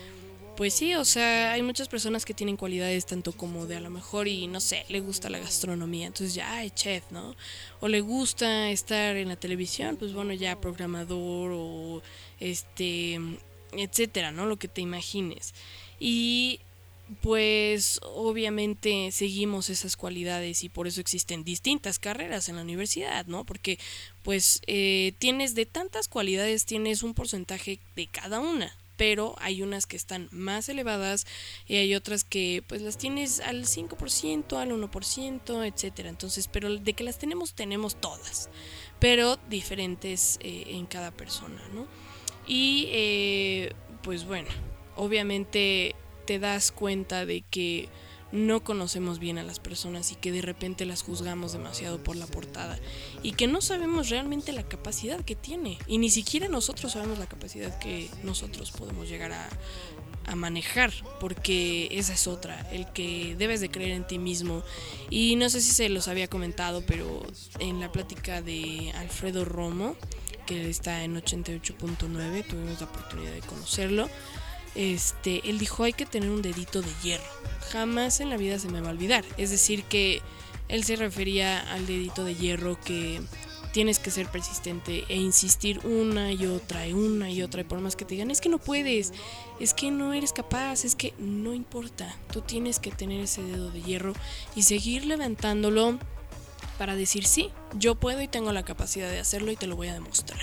pues 0.55 0.73
sí, 0.73 0.95
o 0.95 1.05
sea, 1.05 1.53
hay 1.53 1.61
muchas 1.61 1.87
personas 1.87 2.25
que 2.25 2.33
tienen 2.33 2.57
cualidades 2.57 3.05
tanto 3.05 3.31
como 3.31 3.65
de 3.67 3.77
a 3.77 3.79
lo 3.79 3.89
mejor 3.89 4.27
y 4.27 4.47
no 4.47 4.59
sé, 4.59 4.85
le 4.89 4.99
gusta 4.99 5.29
la 5.29 5.39
gastronomía, 5.39 6.07
entonces 6.07 6.35
ya 6.35 6.63
es 6.63 6.75
chef, 6.75 7.03
¿no? 7.11 7.35
O 7.79 7.87
le 7.87 8.01
gusta 8.01 8.69
estar 8.69 9.15
en 9.17 9.29
la 9.29 9.35
televisión, 9.35 9.97
pues 9.97 10.13
bueno, 10.13 10.33
ya 10.33 10.59
programador 10.59 11.51
o 11.53 12.01
este, 12.39 13.19
etcétera, 13.73 14.31
¿no? 14.31 14.45
Lo 14.45 14.57
que 14.57 14.67
te 14.67 14.81
imagines. 14.81 15.53
Y 15.99 16.59
pues 17.21 17.99
obviamente 18.03 19.11
seguimos 19.11 19.69
esas 19.69 19.97
cualidades 19.97 20.63
y 20.63 20.69
por 20.69 20.87
eso 20.87 21.01
existen 21.01 21.43
distintas 21.43 21.99
carreras 21.99 22.49
en 22.49 22.55
la 22.55 22.61
universidad, 22.61 23.25
¿no? 23.25 23.45
Porque 23.45 23.79
pues 24.23 24.61
eh, 24.67 25.13
tienes 25.19 25.55
de 25.55 25.65
tantas 25.65 26.07
cualidades, 26.07 26.65
tienes 26.65 27.03
un 27.03 27.13
porcentaje 27.13 27.79
de 27.95 28.07
cada 28.07 28.39
una 28.39 28.80
pero 29.01 29.33
hay 29.39 29.63
unas 29.63 29.87
que 29.87 29.97
están 29.97 30.29
más 30.29 30.69
elevadas 30.69 31.25
y 31.65 31.77
hay 31.77 31.95
otras 31.95 32.23
que 32.23 32.63
pues 32.67 32.83
las 32.83 32.99
tienes 32.99 33.39
al 33.39 33.65
5%, 33.65 34.57
al 34.57 34.69
1%, 34.69 35.65
etcétera. 35.65 36.07
Entonces, 36.07 36.47
pero 36.47 36.77
de 36.77 36.93
que 36.93 37.03
las 37.03 37.17
tenemos, 37.17 37.55
tenemos 37.55 37.95
todas, 37.95 38.51
pero 38.99 39.39
diferentes 39.49 40.37
eh, 40.41 40.65
en 40.67 40.85
cada 40.85 41.09
persona, 41.09 41.63
¿no? 41.73 41.87
Y 42.45 42.89
eh, 42.91 43.73
pues 44.03 44.23
bueno, 44.25 44.49
obviamente 44.95 45.95
te 46.27 46.37
das 46.37 46.71
cuenta 46.71 47.25
de 47.25 47.41
que 47.49 47.89
no 48.31 48.63
conocemos 48.63 49.19
bien 49.19 49.37
a 49.37 49.43
las 49.43 49.59
personas 49.59 50.11
y 50.11 50.15
que 50.15 50.31
de 50.31 50.41
repente 50.41 50.85
las 50.85 51.03
juzgamos 51.03 51.53
demasiado 51.53 52.03
por 52.03 52.15
la 52.15 52.27
portada 52.27 52.79
y 53.23 53.33
que 53.33 53.47
no 53.47 53.61
sabemos 53.61 54.09
realmente 54.09 54.53
la 54.53 54.63
capacidad 54.63 55.23
que 55.23 55.35
tiene. 55.35 55.77
Y 55.87 55.97
ni 55.97 56.09
siquiera 56.09 56.47
nosotros 56.47 56.93
sabemos 56.93 57.19
la 57.19 57.27
capacidad 57.27 57.77
que 57.79 58.09
nosotros 58.23 58.71
podemos 58.71 59.09
llegar 59.09 59.31
a, 59.33 59.49
a 60.25 60.35
manejar 60.35 60.91
porque 61.19 61.89
esa 61.91 62.13
es 62.13 62.27
otra 62.27 62.69
el 62.71 62.87
que 62.93 63.35
debes 63.37 63.61
de 63.61 63.69
creer 63.69 63.91
en 63.91 64.07
ti 64.07 64.17
mismo. 64.17 64.63
Y 65.09 65.35
no 65.35 65.49
sé 65.49 65.61
si 65.61 65.71
se 65.71 65.89
los 65.89 66.07
había 66.07 66.27
comentado 66.27 66.83
pero 66.85 67.23
en 67.59 67.79
la 67.79 67.91
plática 67.91 68.41
de 68.41 68.91
Alfredo 68.95 69.45
Romo 69.45 69.95
que 70.45 70.69
está 70.69 71.03
en 71.03 71.15
88.9 71.15 72.47
tuvimos 72.47 72.79
la 72.79 72.87
oportunidad 72.87 73.31
de 73.31 73.41
conocerlo 73.41 74.09
este, 74.75 75.49
él 75.49 75.59
dijo 75.59 75.83
hay 75.83 75.93
que 75.93 76.05
tener 76.05 76.29
un 76.29 76.41
dedito 76.41 76.81
de 76.81 76.91
hierro. 77.03 77.23
Jamás 77.71 78.19
en 78.19 78.29
la 78.29 78.37
vida 78.37 78.59
se 78.59 78.69
me 78.69 78.81
va 78.81 78.89
a 78.89 78.91
olvidar. 78.91 79.23
Es 79.37 79.49
decir, 79.49 79.83
que 79.83 80.21
él 80.67 80.83
se 80.83 80.95
refería 80.95 81.59
al 81.73 81.85
dedito 81.85 82.23
de 82.23 82.35
hierro 82.35 82.79
que 82.79 83.21
tienes 83.71 83.99
que 83.99 84.11
ser 84.11 84.27
persistente 84.27 85.05
e 85.07 85.15
insistir 85.15 85.79
una 85.85 86.31
y 86.31 86.45
otra 86.45 86.87
y 86.87 86.93
una 86.93 87.29
y 87.29 87.41
otra 87.41 87.61
y 87.61 87.63
por 87.63 87.79
más 87.79 87.95
que 87.95 88.05
te 88.05 88.15
digan 88.15 88.31
es 88.31 88.41
que 88.41 88.49
no 88.49 88.57
puedes, 88.57 89.13
es 89.59 89.73
que 89.73 89.91
no 89.91 90.13
eres 90.13 90.33
capaz, 90.33 90.83
es 90.83 90.95
que 90.95 91.13
no 91.19 91.53
importa, 91.53 92.13
tú 92.31 92.41
tienes 92.41 92.79
que 92.79 92.91
tener 92.91 93.21
ese 93.21 93.43
dedo 93.43 93.71
de 93.71 93.81
hierro 93.81 94.13
y 94.55 94.63
seguir 94.63 95.05
levantándolo 95.05 95.97
para 96.77 96.95
decir 96.95 97.25
sí, 97.25 97.49
yo 97.75 97.95
puedo 97.95 98.21
y 98.21 98.27
tengo 98.27 98.51
la 98.51 98.63
capacidad 98.63 99.09
de 99.09 99.19
hacerlo 99.19 99.51
y 99.51 99.55
te 99.55 99.67
lo 99.67 99.75
voy 99.75 99.87
a 99.87 99.93
demostrar. 99.93 100.39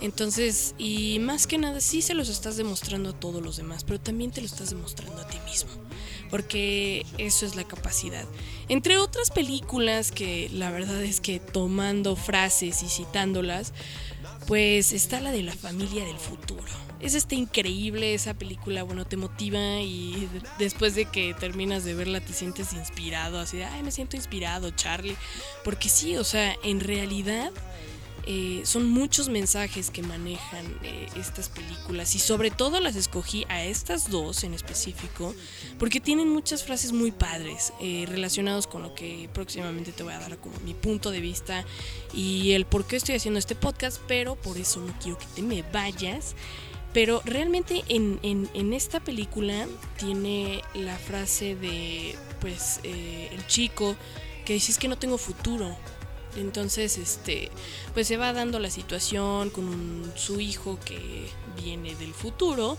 Entonces, 0.00 0.74
y 0.78 1.18
más 1.18 1.46
que 1.46 1.58
nada, 1.58 1.80
sí 1.80 2.02
se 2.02 2.14
los 2.14 2.28
estás 2.28 2.56
demostrando 2.56 3.10
a 3.10 3.12
todos 3.12 3.42
los 3.42 3.56
demás, 3.56 3.84
pero 3.84 3.98
también 3.98 4.30
te 4.30 4.40
lo 4.40 4.46
estás 4.46 4.70
demostrando 4.70 5.20
a 5.20 5.26
ti 5.26 5.38
mismo, 5.44 5.70
porque 6.30 7.04
eso 7.18 7.44
es 7.44 7.56
la 7.56 7.64
capacidad. 7.64 8.24
Entre 8.68 8.98
otras 8.98 9.30
películas 9.30 10.12
que 10.12 10.50
la 10.52 10.70
verdad 10.70 11.02
es 11.02 11.20
que 11.20 11.40
tomando 11.40 12.14
frases 12.14 12.82
y 12.82 12.88
citándolas, 12.88 13.72
pues 14.46 14.92
está 14.92 15.20
la 15.20 15.32
de 15.32 15.42
la 15.42 15.54
familia 15.54 16.04
del 16.04 16.18
futuro. 16.18 16.62
Es 17.00 17.14
este 17.14 17.36
increíble 17.36 18.14
esa 18.14 18.34
película, 18.34 18.82
bueno, 18.82 19.06
te 19.06 19.16
motiva 19.16 19.80
y 19.80 20.28
después 20.58 20.94
de 20.94 21.04
que 21.04 21.34
terminas 21.34 21.84
de 21.84 21.94
verla 21.94 22.20
te 22.20 22.32
sientes 22.32 22.72
inspirado, 22.72 23.38
así 23.38 23.56
de, 23.56 23.64
ay, 23.66 23.82
me 23.84 23.92
siento 23.92 24.16
inspirado, 24.16 24.70
Charlie. 24.70 25.16
Porque 25.64 25.88
sí, 25.88 26.16
o 26.16 26.24
sea, 26.24 26.56
en 26.64 26.80
realidad 26.80 27.52
eh, 28.30 28.60
son 28.64 28.90
muchos 28.90 29.30
mensajes 29.30 29.90
que 29.90 30.02
manejan 30.02 30.66
eh, 30.82 31.06
estas 31.16 31.48
películas 31.48 32.14
y 32.14 32.18
sobre 32.18 32.50
todo 32.50 32.78
las 32.78 32.94
escogí 32.94 33.46
a 33.48 33.64
estas 33.64 34.10
dos 34.10 34.44
en 34.44 34.52
específico 34.52 35.34
porque 35.78 35.98
tienen 35.98 36.28
muchas 36.28 36.62
frases 36.62 36.92
muy 36.92 37.10
padres 37.10 37.72
eh, 37.80 38.04
relacionados 38.06 38.66
con 38.66 38.82
lo 38.82 38.94
que 38.94 39.30
próximamente 39.32 39.92
te 39.92 40.02
voy 40.02 40.12
a 40.12 40.18
dar 40.18 40.36
como 40.36 40.60
mi 40.60 40.74
punto 40.74 41.10
de 41.10 41.22
vista 41.22 41.64
y 42.12 42.52
el 42.52 42.66
por 42.66 42.86
qué 42.86 42.96
estoy 42.96 43.14
haciendo 43.14 43.38
este 43.38 43.54
podcast, 43.54 43.98
pero 44.06 44.36
por 44.36 44.58
eso 44.58 44.80
no 44.80 44.92
quiero 45.00 45.16
que 45.16 45.26
te 45.34 45.40
me 45.40 45.62
vayas. 45.72 46.34
Pero 46.92 47.22
realmente 47.24 47.82
en, 47.88 48.18
en, 48.22 48.50
en 48.52 48.74
esta 48.74 49.00
película 49.00 49.66
tiene 49.98 50.62
la 50.74 50.96
frase 50.98 51.54
de, 51.54 52.14
pues, 52.40 52.80
el 52.82 53.46
chico 53.46 53.94
que 54.44 54.54
dice 54.54 54.72
es 54.72 54.78
que 54.78 54.88
no 54.88 54.96
tengo 54.96 55.18
futuro, 55.18 55.76
entonces, 56.36 56.98
este, 56.98 57.50
pues 57.94 58.06
se 58.06 58.16
va 58.16 58.32
dando 58.32 58.58
la 58.58 58.70
situación 58.70 59.50
con 59.50 60.12
su 60.14 60.40
hijo 60.40 60.78
que 60.84 61.28
viene 61.62 61.94
del 61.96 62.14
futuro 62.14 62.76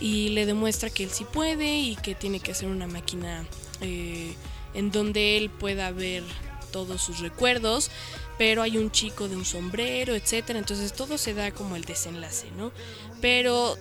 y 0.00 0.30
le 0.30 0.46
demuestra 0.46 0.90
que 0.90 1.04
él 1.04 1.10
sí 1.10 1.24
puede 1.24 1.78
y 1.78 1.96
que 1.96 2.14
tiene 2.14 2.40
que 2.40 2.52
hacer 2.52 2.68
una 2.68 2.86
máquina 2.86 3.46
eh, 3.80 4.34
en 4.74 4.90
donde 4.90 5.36
él 5.36 5.50
pueda 5.50 5.90
ver 5.90 6.22
todos 6.70 7.02
sus 7.02 7.20
recuerdos, 7.20 7.90
pero 8.38 8.62
hay 8.62 8.76
un 8.76 8.90
chico 8.90 9.28
de 9.28 9.36
un 9.36 9.44
sombrero, 9.44 10.14
etcétera. 10.14 10.58
Entonces 10.58 10.92
todo 10.92 11.16
se 11.16 11.32
da 11.32 11.50
como 11.52 11.76
el 11.76 11.84
desenlace, 11.84 12.50
¿no? 12.56 12.72
Pero 13.20 13.78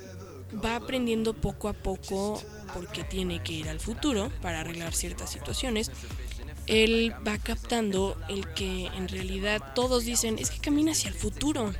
va 0.63 0.77
aprendiendo 0.77 1.33
poco 1.33 1.67
a 1.67 1.73
poco 1.73 2.41
porque 2.73 3.03
tiene 3.03 3.41
que 3.43 3.53
ir 3.53 3.69
al 3.69 3.79
futuro 3.79 4.31
para 4.41 4.61
arreglar 4.61 4.93
ciertas 4.93 5.31
situaciones 5.31 5.91
él 6.67 7.13
va 7.25 7.37
captando 7.37 8.17
el 8.29 8.47
que 8.53 8.87
en 8.87 9.07
realidad 9.07 9.73
todos 9.75 10.05
dicen, 10.05 10.37
es 10.39 10.49
que 10.49 10.59
camina 10.59 10.91
hacia 10.91 11.09
el 11.09 11.15
futuro. 11.15 11.73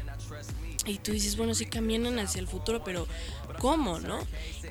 Y 0.86 1.00
tú 1.00 1.12
dices, 1.12 1.36
bueno, 1.36 1.56
sí 1.56 1.66
caminan 1.66 2.20
hacia 2.20 2.40
el 2.40 2.48
futuro, 2.48 2.84
pero 2.84 3.08
¿cómo, 3.60 4.00
no? 4.00 4.20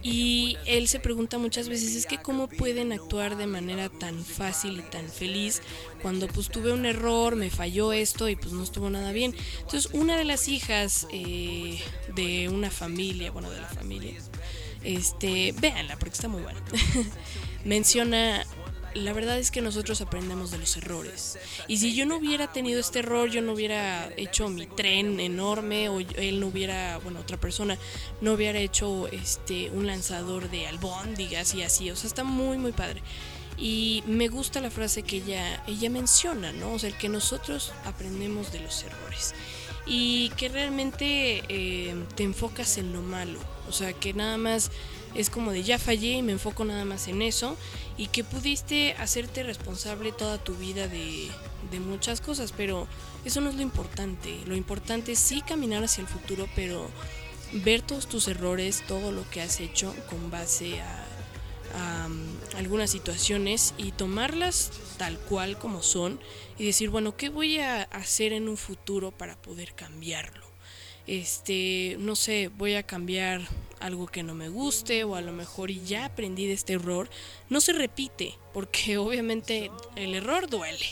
Y 0.02 0.56
él 0.64 0.87
se 0.87 1.00
pregunta 1.00 1.38
muchas 1.38 1.68
veces, 1.68 1.97
es 1.97 2.06
que 2.06 2.18
cómo 2.18 2.47
pueden 2.47 2.92
actuar 2.92 3.37
de 3.37 3.47
manera 3.47 3.88
tan 3.88 4.25
fácil 4.25 4.78
y 4.78 4.83
tan 4.83 5.09
feliz 5.09 5.61
cuando 6.02 6.28
pues 6.28 6.50
tuve 6.50 6.73
un 6.73 6.87
error, 6.87 7.35
me 7.35 7.50
falló 7.50 7.92
esto 7.92 8.28
y 8.28 8.37
pues 8.37 8.52
no 8.52 8.62
estuvo 8.62 8.90
nada 8.90 9.11
bien. 9.11 9.35
Entonces, 9.61 9.90
una 9.92 10.16
de 10.16 10.25
las 10.25 10.47
hijas 10.47 11.09
eh, 11.11 11.80
de 12.14 12.49
una 12.49 12.71
familia, 12.71 13.33
bueno, 13.33 13.50
de 13.50 13.61
la 13.61 13.68
familia, 13.68 14.14
este, 14.85 15.52
véanla 15.52 15.97
porque 15.97 16.14
está 16.14 16.28
muy 16.28 16.42
buena, 16.42 16.61
menciona 17.64 18.47
la 18.95 19.13
verdad 19.13 19.39
es 19.39 19.51
que 19.51 19.61
nosotros 19.61 20.01
aprendemos 20.01 20.51
de 20.51 20.59
los 20.59 20.77
errores. 20.77 21.39
Y 21.69 21.79
si 21.79 21.95
yo 21.95 22.07
no 22.07 22.17
hubiera 22.17 22.53
tenido 22.53 22.81
este 22.81 23.01
error, 23.01 23.29
yo 23.29 23.43
no 23.43 23.53
hubiera 23.53 24.09
hecho 24.17 24.49
mi 24.49 24.67
tren 24.67 25.21
enorme 25.21 25.89
o 25.89 26.01
él 26.01 26.41
no 26.41 26.47
hubiera, 26.47 26.99
bueno, 26.99 27.21
otra 27.21 27.37
persona 27.37 27.79
no 28.21 28.33
hubiera 28.33 28.59
hecho 28.59 29.09
este 29.09 29.71
un 29.71 29.87
lanzador 29.87 30.51
de 30.51 30.67
albóndigas 30.67 31.55
y 31.55 31.63
así, 31.63 31.91
o 31.91 31.97
sea, 31.97 32.09
está 32.09 32.25
muy 32.25 32.59
muy 32.59 32.73
padre. 32.73 33.03
Y 33.57 34.03
me 34.07 34.29
gusta 34.29 34.61
la 34.61 34.71
frase 34.71 35.03
que 35.03 35.17
ella 35.17 35.63
ella 35.67 35.91
menciona, 35.91 36.53
¿no? 36.53 36.73
O 36.73 36.79
sea, 36.79 36.89
el 36.89 36.97
que 36.97 37.09
nosotros 37.09 37.73
aprendemos 37.85 38.53
de 38.53 38.61
los 38.61 38.83
errores 38.83 39.35
y 39.87 40.31
que 40.31 40.49
realmente 40.49 41.43
eh, 41.49 41.95
te 42.15 42.23
enfocas 42.23 42.79
en 42.79 42.93
lo 42.93 43.03
malo, 43.03 43.39
o 43.69 43.73
sea, 43.73 43.93
que 43.93 44.15
nada 44.15 44.39
más 44.39 44.71
es 45.14 45.30
como 45.30 45.52
de 45.52 45.62
ya 45.62 45.78
fallé 45.78 46.14
y 46.14 46.23
me 46.23 46.33
enfoco 46.33 46.64
nada 46.64 46.85
más 46.85 47.09
en 47.09 47.23
eso 47.23 47.56
y 47.97 48.09
que 48.09 48.25
pudiste 48.25 48.94
hacerte 48.94 49.42
responsable 49.42 50.12
toda 50.12 50.38
tu 50.38 50.54
vida 50.54 50.88
de, 50.88 51.30
muchas 51.80 52.21
cosas, 52.21 52.52
pero 52.56 52.87
eso 53.25 53.40
no 53.40 53.50
es 53.50 53.56
lo 53.56 53.62
importante. 53.62 54.38
Lo 54.47 54.54
importante 54.54 55.12
es 55.12 55.18
sí 55.18 55.40
caminar 55.40 55.83
hacia 55.83 56.02
el 56.02 56.06
futuro, 56.06 56.49
pero 56.54 56.88
ver 57.52 57.83
todos 57.83 58.06
tus 58.06 58.28
errores, 58.28 58.85
todo 58.87 59.11
lo 59.11 59.28
que 59.28 59.40
has 59.40 59.59
hecho 59.59 59.92
con 60.09 60.30
base 60.30 60.80
a, 60.80 61.04
a 61.75 62.06
um, 62.06 62.28
algunas 62.56 62.90
situaciones 62.90 63.75
y 63.76 63.90
tomarlas 63.90 64.71
tal 64.99 65.18
cual 65.18 65.59
como 65.59 65.83
son 65.83 66.21
y 66.59 66.64
decir, 66.66 66.90
bueno, 66.90 67.16
¿qué 67.16 67.28
voy 67.28 67.59
a 67.59 67.83
hacer 67.83 68.33
en 68.33 68.49
un 68.49 68.56
futuro 68.56 69.11
para 69.11 69.35
poder 69.35 69.75
cambiarlo? 69.75 70.44
Este, 71.06 71.97
no 71.99 72.16
sé, 72.16 72.50
voy 72.56 72.75
a 72.75 72.83
cambiar 72.83 73.42
algo 73.85 74.07
que 74.07 74.23
no 74.23 74.35
me 74.35 74.49
guste 74.49 75.05
o 75.05 75.14
a 75.14 75.21
lo 75.21 75.33
mejor 75.33 75.71
ya 75.71 76.07
aprendí 76.07 76.47
de 76.47 76.55
este 76.55 76.73
error, 76.73 77.11
no 77.50 77.61
se 77.61 77.75
repite, 77.75 78.35
porque 78.55 78.97
obviamente 78.99 79.71
el 79.95 80.14
error 80.14 80.49
duele. 80.49 80.87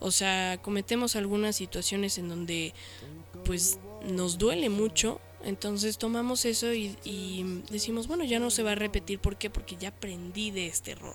O 0.00 0.10
sea, 0.10 0.58
cometemos 0.60 1.16
algunas 1.16 1.56
situaciones 1.56 2.18
en 2.18 2.28
donde 2.28 2.74
pues 3.44 3.78
nos 4.02 4.36
duele 4.36 4.68
mucho, 4.68 5.20
entonces 5.44 5.96
tomamos 5.96 6.44
eso 6.44 6.72
y, 6.72 6.96
y, 7.04 7.62
decimos, 7.70 8.08
bueno, 8.08 8.24
ya 8.24 8.40
no 8.40 8.50
se 8.50 8.62
va 8.62 8.72
a 8.72 8.74
repetir, 8.74 9.18
¿por 9.18 9.36
qué? 9.36 9.48
Porque 9.48 9.76
ya 9.76 9.90
aprendí 9.90 10.50
de 10.50 10.66
este 10.66 10.92
error. 10.92 11.14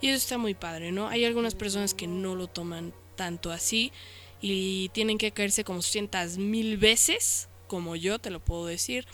Y 0.00 0.08
eso 0.08 0.18
está 0.18 0.36
muy 0.36 0.54
padre, 0.54 0.92
¿no? 0.92 1.08
Hay 1.08 1.24
algunas 1.24 1.54
personas 1.54 1.94
que 1.94 2.06
no 2.06 2.34
lo 2.34 2.48
toman 2.48 2.92
tanto 3.16 3.50
así 3.50 3.92
y 4.40 4.90
tienen 4.90 5.16
que 5.16 5.32
caerse 5.32 5.64
como 5.64 5.80
cientas 5.80 6.36
mil 6.36 6.76
veces, 6.76 7.48
como 7.68 7.96
yo 7.96 8.18
te 8.18 8.30
lo 8.30 8.40
puedo 8.40 8.66
decir, 8.66 9.06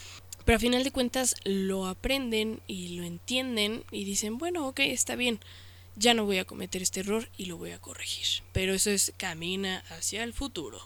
pero 0.48 0.56
a 0.56 0.60
final 0.60 0.82
de 0.82 0.92
cuentas 0.92 1.34
lo 1.44 1.86
aprenden 1.86 2.62
y 2.66 2.96
lo 2.96 3.04
entienden 3.04 3.84
y 3.90 4.04
dicen, 4.04 4.38
bueno, 4.38 4.66
ok, 4.66 4.80
está 4.80 5.14
bien, 5.14 5.40
ya 5.94 6.14
no 6.14 6.24
voy 6.24 6.38
a 6.38 6.46
cometer 6.46 6.80
este 6.80 7.00
error 7.00 7.28
y 7.36 7.44
lo 7.44 7.58
voy 7.58 7.72
a 7.72 7.78
corregir. 7.78 8.42
Pero 8.54 8.72
eso 8.72 8.88
es 8.88 9.12
camina 9.18 9.84
hacia 9.90 10.24
el 10.24 10.32
futuro. 10.32 10.80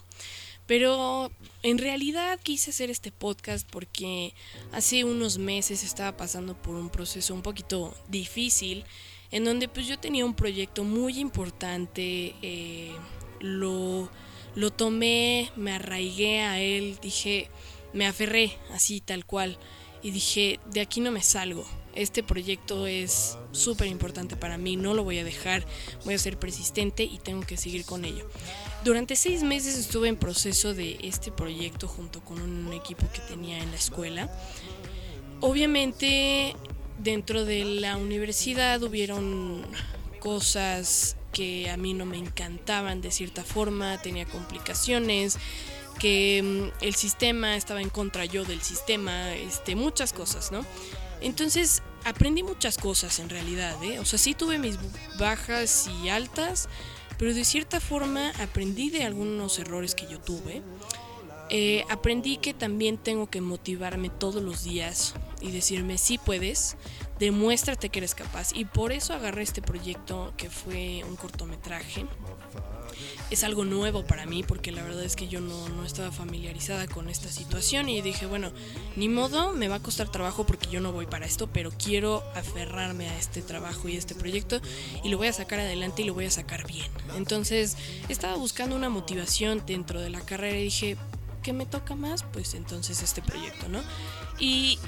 Pero 0.65 1.31
en 1.61 1.77
realidad 1.77 2.41
quise 2.43 2.71
hacer 2.71 2.89
este 2.89 3.13
podcast 3.13 3.65
porque 3.71 4.33
hace 4.73 5.05
unos 5.05 5.37
meses 5.37 5.85
estaba 5.85 6.17
pasando 6.17 6.61
por 6.61 6.75
un 6.75 6.89
proceso 6.89 7.33
un 7.33 7.41
poquito 7.41 7.95
difícil 8.09 8.83
en 9.31 9.45
donde 9.45 9.69
pues 9.69 9.87
yo 9.87 9.97
tenía 9.97 10.25
un 10.25 10.35
proyecto 10.35 10.83
muy 10.83 11.19
importante, 11.19 12.35
eh, 12.41 12.91
lo, 13.39 14.11
lo 14.55 14.71
tomé, 14.73 15.51
me 15.55 15.71
arraigué 15.71 16.41
a 16.41 16.59
él, 16.59 16.97
dije, 17.01 17.49
me 17.93 18.07
aferré 18.07 18.57
así 18.71 19.01
tal 19.01 19.25
cual 19.25 19.57
y 20.01 20.11
dije, 20.11 20.59
de 20.65 20.81
aquí 20.81 20.99
no 20.99 21.11
me 21.11 21.21
salgo. 21.21 21.65
Este 21.95 22.23
proyecto 22.23 22.87
es 22.87 23.37
súper 23.51 23.87
importante 23.87 24.35
para 24.35 24.57
mí, 24.57 24.75
no 24.75 24.93
lo 24.93 25.03
voy 25.03 25.19
a 25.19 25.23
dejar, 25.23 25.65
voy 26.05 26.15
a 26.15 26.19
ser 26.19 26.37
persistente 26.37 27.03
y 27.03 27.19
tengo 27.19 27.41
que 27.41 27.55
seguir 27.55 27.85
con 27.85 28.03
ello. 28.03 28.27
Durante 28.83 29.15
seis 29.15 29.43
meses 29.43 29.77
estuve 29.77 30.09
en 30.09 30.17
proceso 30.17 30.73
de 30.73 30.97
este 31.03 31.31
proyecto 31.31 31.87
junto 31.87 32.21
con 32.21 32.41
un 32.41 32.73
equipo 32.73 33.05
que 33.13 33.21
tenía 33.21 33.59
en 33.59 33.71
la 33.71 33.77
escuela. 33.77 34.29
Obviamente 35.39 36.55
dentro 36.97 37.45
de 37.45 37.63
la 37.63 37.97
universidad 37.97 38.81
hubieron 38.83 39.65
cosas 40.19 41.15
que 41.31 41.69
a 41.69 41.77
mí 41.77 41.93
no 41.93 42.05
me 42.05 42.17
encantaban 42.17 43.01
de 43.01 43.11
cierta 43.11 43.43
forma, 43.43 44.01
tenía 44.01 44.25
complicaciones, 44.25 45.37
que 45.93 46.71
mm, 46.81 46.83
el 46.83 46.95
sistema 46.95 47.55
estaba 47.55 47.81
en 47.81 47.89
contra 47.89 48.25
yo 48.25 48.45
del 48.45 48.61
sistema, 48.61 49.33
este, 49.35 49.75
muchas 49.75 50.13
cosas, 50.13 50.51
¿no? 50.51 50.65
Entonces 51.21 51.83
aprendí 52.03 52.43
muchas 52.43 52.77
cosas 52.77 53.19
en 53.19 53.29
realidad, 53.29 53.81
¿eh? 53.83 53.99
O 53.99 54.05
sea, 54.05 54.19
sí 54.19 54.33
tuve 54.33 54.57
mis 54.59 54.77
bajas 55.17 55.87
y 56.03 56.09
altas, 56.09 56.67
pero 57.17 57.33
de 57.33 57.45
cierta 57.45 57.79
forma 57.79 58.31
aprendí 58.41 58.89
de 58.89 59.03
algunos 59.05 59.57
errores 59.59 59.95
que 59.95 60.07
yo 60.07 60.19
tuve. 60.19 60.61
eh, 61.49 61.83
aprendí 61.89 62.37
que 62.37 62.53
también 62.53 62.97
tengo 62.97 63.29
que 63.29 63.41
motivarme 63.41 64.09
todos 64.09 64.41
los 64.41 64.63
días 64.63 65.13
y 65.41 65.51
decirme, 65.51 65.97
sí 65.99 66.17
puedes, 66.17 66.77
demuéstrate 67.19 67.89
que 67.89 67.99
eres 67.99 68.15
capaz. 68.15 68.51
Y 68.53 68.65
por 68.65 68.91
eso 68.91 69.13
agarré 69.13 69.43
este 69.43 69.61
proyecto 69.61 70.33
que 70.37 70.49
fue 70.49 71.03
un 71.07 71.15
cortometraje. 71.15 72.07
Es 73.29 73.43
algo 73.43 73.65
nuevo 73.65 74.03
para 74.05 74.25
mí 74.25 74.43
porque 74.43 74.71
la 74.71 74.83
verdad 74.83 75.03
es 75.03 75.15
que 75.15 75.27
yo 75.27 75.41
no, 75.41 75.69
no, 75.69 75.85
estaba 75.85 76.11
familiarizada 76.11 76.87
con 76.87 77.09
esta 77.09 77.29
situación 77.29 77.89
y 77.89 78.01
dije, 78.01 78.25
bueno, 78.25 78.51
ni 78.95 79.09
modo, 79.09 79.53
me 79.53 79.67
va 79.67 79.75
a 79.75 79.79
costar 79.79 80.11
trabajo 80.11 80.45
porque 80.45 80.67
yo 80.69 80.81
no 80.81 80.91
voy 80.91 81.05
para 81.05 81.25
esto, 81.25 81.47
pero 81.47 81.71
quiero 81.71 82.23
aferrarme 82.35 83.09
a 83.09 83.17
este 83.17 83.41
trabajo 83.41 83.87
y 83.89 83.97
este 83.97 84.15
proyecto 84.15 84.61
y 85.03 85.09
lo 85.09 85.17
voy 85.17 85.27
a 85.27 85.33
sacar 85.33 85.59
adelante 85.59 86.01
y 86.01 86.05
lo 86.05 86.13
voy 86.13 86.25
a 86.25 86.31
sacar 86.31 86.67
bien. 86.67 86.89
Entonces 87.15 87.77
estaba 88.09 88.35
buscando 88.35 88.75
una 88.75 88.89
motivación 88.89 89.63
dentro 89.65 90.01
de 90.01 90.09
la 90.09 90.21
carrera 90.21 90.57
y 90.57 90.65
dije, 90.65 90.97
¿qué 91.41 91.53
me 91.53 91.65
toca 91.65 91.95
más? 91.95 92.23
Pues 92.23 92.53
entonces 92.53 93.03
este 93.03 93.21
proyecto, 93.21 93.67
¿no? 93.69 93.81
Y 94.39 94.79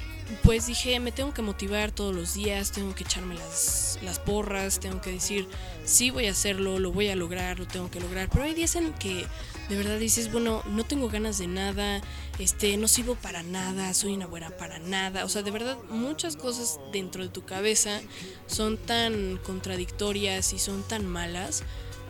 pues 0.44 0.68
dije, 0.68 1.00
me 1.00 1.12
tengo 1.12 1.34
que 1.34 1.42
motivar 1.42 1.92
todos 1.92 2.16
los 2.16 2.34
días, 2.34 2.72
tengo 2.72 2.96
que 2.96 3.04
echarme 3.04 3.36
las, 3.36 4.00
las 4.04 4.20
porras, 4.20 4.80
tengo 4.80 5.02
que 5.02 5.12
decir, 5.12 5.48
sí 5.84 6.10
voy 6.10 6.28
a 6.28 6.32
hacerlo, 6.32 6.80
lo 6.80 6.92
voy 6.92 7.10
a 7.10 7.16
lograr, 7.16 7.60
lo 7.60 7.68
tengo 7.68 7.92
que 7.92 8.00
lograr. 8.00 8.30
Pero 8.30 8.44
hay 8.44 8.54
días 8.54 8.76
en 8.76 8.94
que 8.94 9.26
de 9.70 9.76
verdad 9.76 9.98
dices, 10.00 10.32
bueno, 10.32 10.64
no 10.68 10.84
tengo 10.84 11.10
ganas 11.10 11.38
de 11.38 11.48
nada, 11.48 12.02
este, 12.40 12.78
no 12.78 12.88
sirvo 12.88 13.16
para 13.16 13.44
nada, 13.44 13.94
soy 13.94 14.14
una 14.14 14.26
buena 14.26 14.50
para 14.50 14.80
nada. 14.80 15.26
O 15.26 15.30
sea, 15.30 15.44
de 15.44 15.52
verdad, 15.52 15.78
muchas 15.90 16.36
cosas 16.36 16.80
dentro 16.92 17.24
de 17.24 17.30
tu 17.30 17.46
cabeza 17.46 18.02
son 18.48 18.78
tan 18.78 19.38
contradictorias 19.38 20.54
y 20.54 20.60
son 20.60 20.84
tan 20.84 21.06
malas 21.06 21.64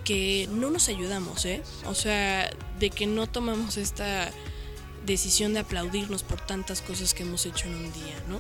que 0.06 0.48
no 0.52 0.70
nos 0.70 0.88
ayudamos, 0.88 1.46
¿eh? 1.46 1.64
O 1.86 1.96
sea, 1.96 2.50
de 2.80 2.90
que 2.92 3.08
no 3.08 3.28
tomamos 3.28 3.78
esta 3.78 4.32
decisión 5.06 5.54
de 5.54 5.60
aplaudirnos 5.60 6.24
por 6.24 6.42
tantas 6.42 6.82
cosas 6.82 7.14
que 7.14 7.24
hemos 7.24 7.46
hecho 7.46 7.68
en 7.68 7.76
un 7.76 7.94
día, 7.94 8.16
¿no? 8.28 8.40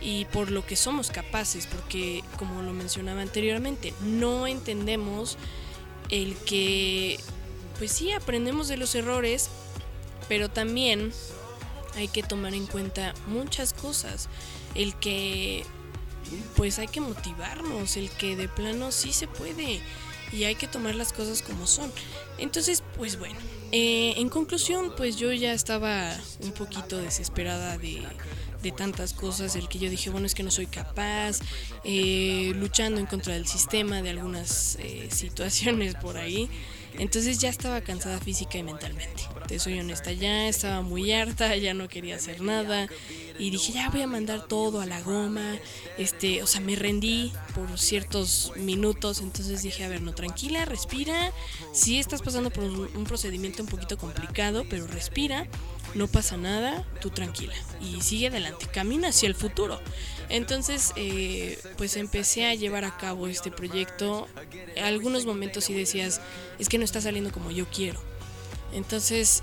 Y 0.00 0.26
por 0.26 0.50
lo 0.50 0.66
que 0.66 0.76
somos 0.76 1.10
capaces, 1.10 1.66
porque 1.66 2.22
como 2.38 2.62
lo 2.62 2.72
mencionaba 2.72 3.22
anteriormente, 3.22 3.94
no 4.00 4.46
entendemos 4.46 5.38
el 6.08 6.36
que, 6.36 7.18
pues 7.78 7.92
sí, 7.92 8.12
aprendemos 8.12 8.68
de 8.68 8.76
los 8.76 8.94
errores, 8.94 9.48
pero 10.28 10.48
también 10.50 11.12
hay 11.96 12.08
que 12.08 12.22
tomar 12.22 12.54
en 12.54 12.66
cuenta 12.66 13.14
muchas 13.26 13.72
cosas. 13.72 14.28
El 14.74 14.94
que, 14.96 15.64
pues 16.56 16.78
hay 16.78 16.88
que 16.88 17.00
motivarnos, 17.00 17.96
el 17.96 18.10
que 18.10 18.36
de 18.36 18.48
plano 18.48 18.92
sí 18.92 19.12
se 19.12 19.28
puede 19.28 19.80
y 20.32 20.44
hay 20.44 20.54
que 20.54 20.66
tomar 20.66 20.94
las 20.94 21.12
cosas 21.12 21.42
como 21.42 21.66
son. 21.66 21.92
Entonces, 22.38 22.82
pues 22.96 23.18
bueno, 23.18 23.38
eh, 23.70 24.14
en 24.16 24.28
conclusión, 24.28 24.92
pues 24.96 25.16
yo 25.16 25.32
ya 25.32 25.52
estaba 25.52 26.14
un 26.40 26.52
poquito 26.52 26.98
desesperada 26.98 27.78
de, 27.78 28.02
de, 28.62 28.72
tantas 28.72 29.12
cosas, 29.12 29.56
el 29.56 29.68
que 29.68 29.78
yo 29.78 29.90
dije, 29.90 30.10
bueno, 30.10 30.26
es 30.26 30.34
que 30.34 30.42
no 30.42 30.50
soy 30.50 30.66
capaz, 30.66 31.38
eh, 31.84 32.52
luchando 32.56 33.00
en 33.00 33.06
contra 33.06 33.34
del 33.34 33.46
sistema, 33.46 34.02
de 34.02 34.10
algunas 34.10 34.76
eh, 34.80 35.08
situaciones 35.12 35.94
por 35.94 36.16
ahí. 36.16 36.50
Entonces 36.98 37.38
ya 37.38 37.48
estaba 37.48 37.80
cansada 37.80 38.18
física 38.20 38.58
y 38.58 38.62
mentalmente. 38.62 39.24
Te 39.48 39.58
soy 39.58 39.78
honesta, 39.78 40.12
ya 40.12 40.48
estaba 40.48 40.82
muy 40.82 41.12
harta, 41.12 41.56
ya 41.56 41.74
no 41.74 41.88
quería 41.88 42.16
hacer 42.16 42.40
nada 42.40 42.88
y 43.38 43.50
dije, 43.50 43.72
ya 43.72 43.90
voy 43.90 44.02
a 44.02 44.06
mandar 44.06 44.46
todo 44.46 44.80
a 44.80 44.86
la 44.86 45.00
goma. 45.00 45.56
Este, 45.98 46.42
o 46.42 46.46
sea, 46.46 46.60
me 46.60 46.76
rendí 46.76 47.32
por 47.54 47.78
ciertos 47.78 48.52
minutos, 48.56 49.20
entonces 49.20 49.62
dije, 49.62 49.84
a 49.84 49.88
ver, 49.88 50.02
no, 50.02 50.14
tranquila, 50.14 50.64
respira. 50.64 51.32
Sí 51.72 51.98
estás 51.98 52.22
pasando 52.22 52.50
por 52.50 52.64
un 52.64 53.04
procedimiento 53.04 53.62
un 53.62 53.68
poquito 53.68 53.96
complicado, 53.96 54.64
pero 54.68 54.86
respira, 54.86 55.46
no 55.94 56.06
pasa 56.08 56.36
nada, 56.36 56.86
tú 57.00 57.10
tranquila 57.10 57.54
y 57.80 58.00
sigue 58.00 58.28
adelante, 58.28 58.66
camina 58.72 59.08
hacia 59.08 59.26
el 59.26 59.34
futuro. 59.34 59.80
Entonces, 60.32 60.94
eh, 60.96 61.58
pues 61.76 61.96
empecé 61.96 62.46
a 62.46 62.54
llevar 62.54 62.86
a 62.86 62.96
cabo 62.96 63.28
este 63.28 63.50
proyecto. 63.50 64.26
Algunos 64.82 65.26
momentos 65.26 65.64
sí 65.64 65.74
decías, 65.74 66.22
es 66.58 66.70
que 66.70 66.78
no 66.78 66.84
está 66.84 67.02
saliendo 67.02 67.30
como 67.30 67.50
yo 67.50 67.66
quiero. 67.66 68.00
Entonces, 68.72 69.42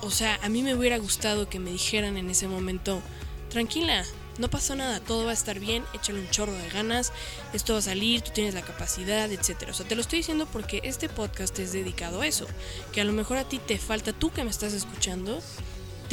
o 0.00 0.10
sea, 0.10 0.40
a 0.42 0.48
mí 0.48 0.62
me 0.62 0.74
hubiera 0.74 0.96
gustado 0.96 1.50
que 1.50 1.58
me 1.58 1.70
dijeran 1.70 2.16
en 2.16 2.30
ese 2.30 2.48
momento, 2.48 3.02
tranquila, 3.50 4.06
no 4.38 4.48
pasa 4.48 4.74
nada, 4.76 5.00
todo 5.00 5.26
va 5.26 5.32
a 5.32 5.34
estar 5.34 5.60
bien, 5.60 5.84
échale 5.92 6.20
un 6.20 6.30
chorro 6.30 6.54
de 6.54 6.70
ganas, 6.70 7.12
esto 7.52 7.74
va 7.74 7.80
a 7.80 7.82
salir, 7.82 8.22
tú 8.22 8.30
tienes 8.32 8.54
la 8.54 8.62
capacidad, 8.62 9.30
etc. 9.30 9.68
O 9.68 9.74
sea, 9.74 9.86
te 9.86 9.94
lo 9.94 10.00
estoy 10.00 10.20
diciendo 10.20 10.48
porque 10.50 10.80
este 10.84 11.10
podcast 11.10 11.58
es 11.58 11.72
dedicado 11.72 12.22
a 12.22 12.26
eso, 12.26 12.46
que 12.92 13.02
a 13.02 13.04
lo 13.04 13.12
mejor 13.12 13.36
a 13.36 13.44
ti 13.46 13.58
te 13.58 13.76
falta, 13.76 14.14
tú 14.14 14.32
que 14.32 14.42
me 14.42 14.50
estás 14.50 14.72
escuchando, 14.72 15.42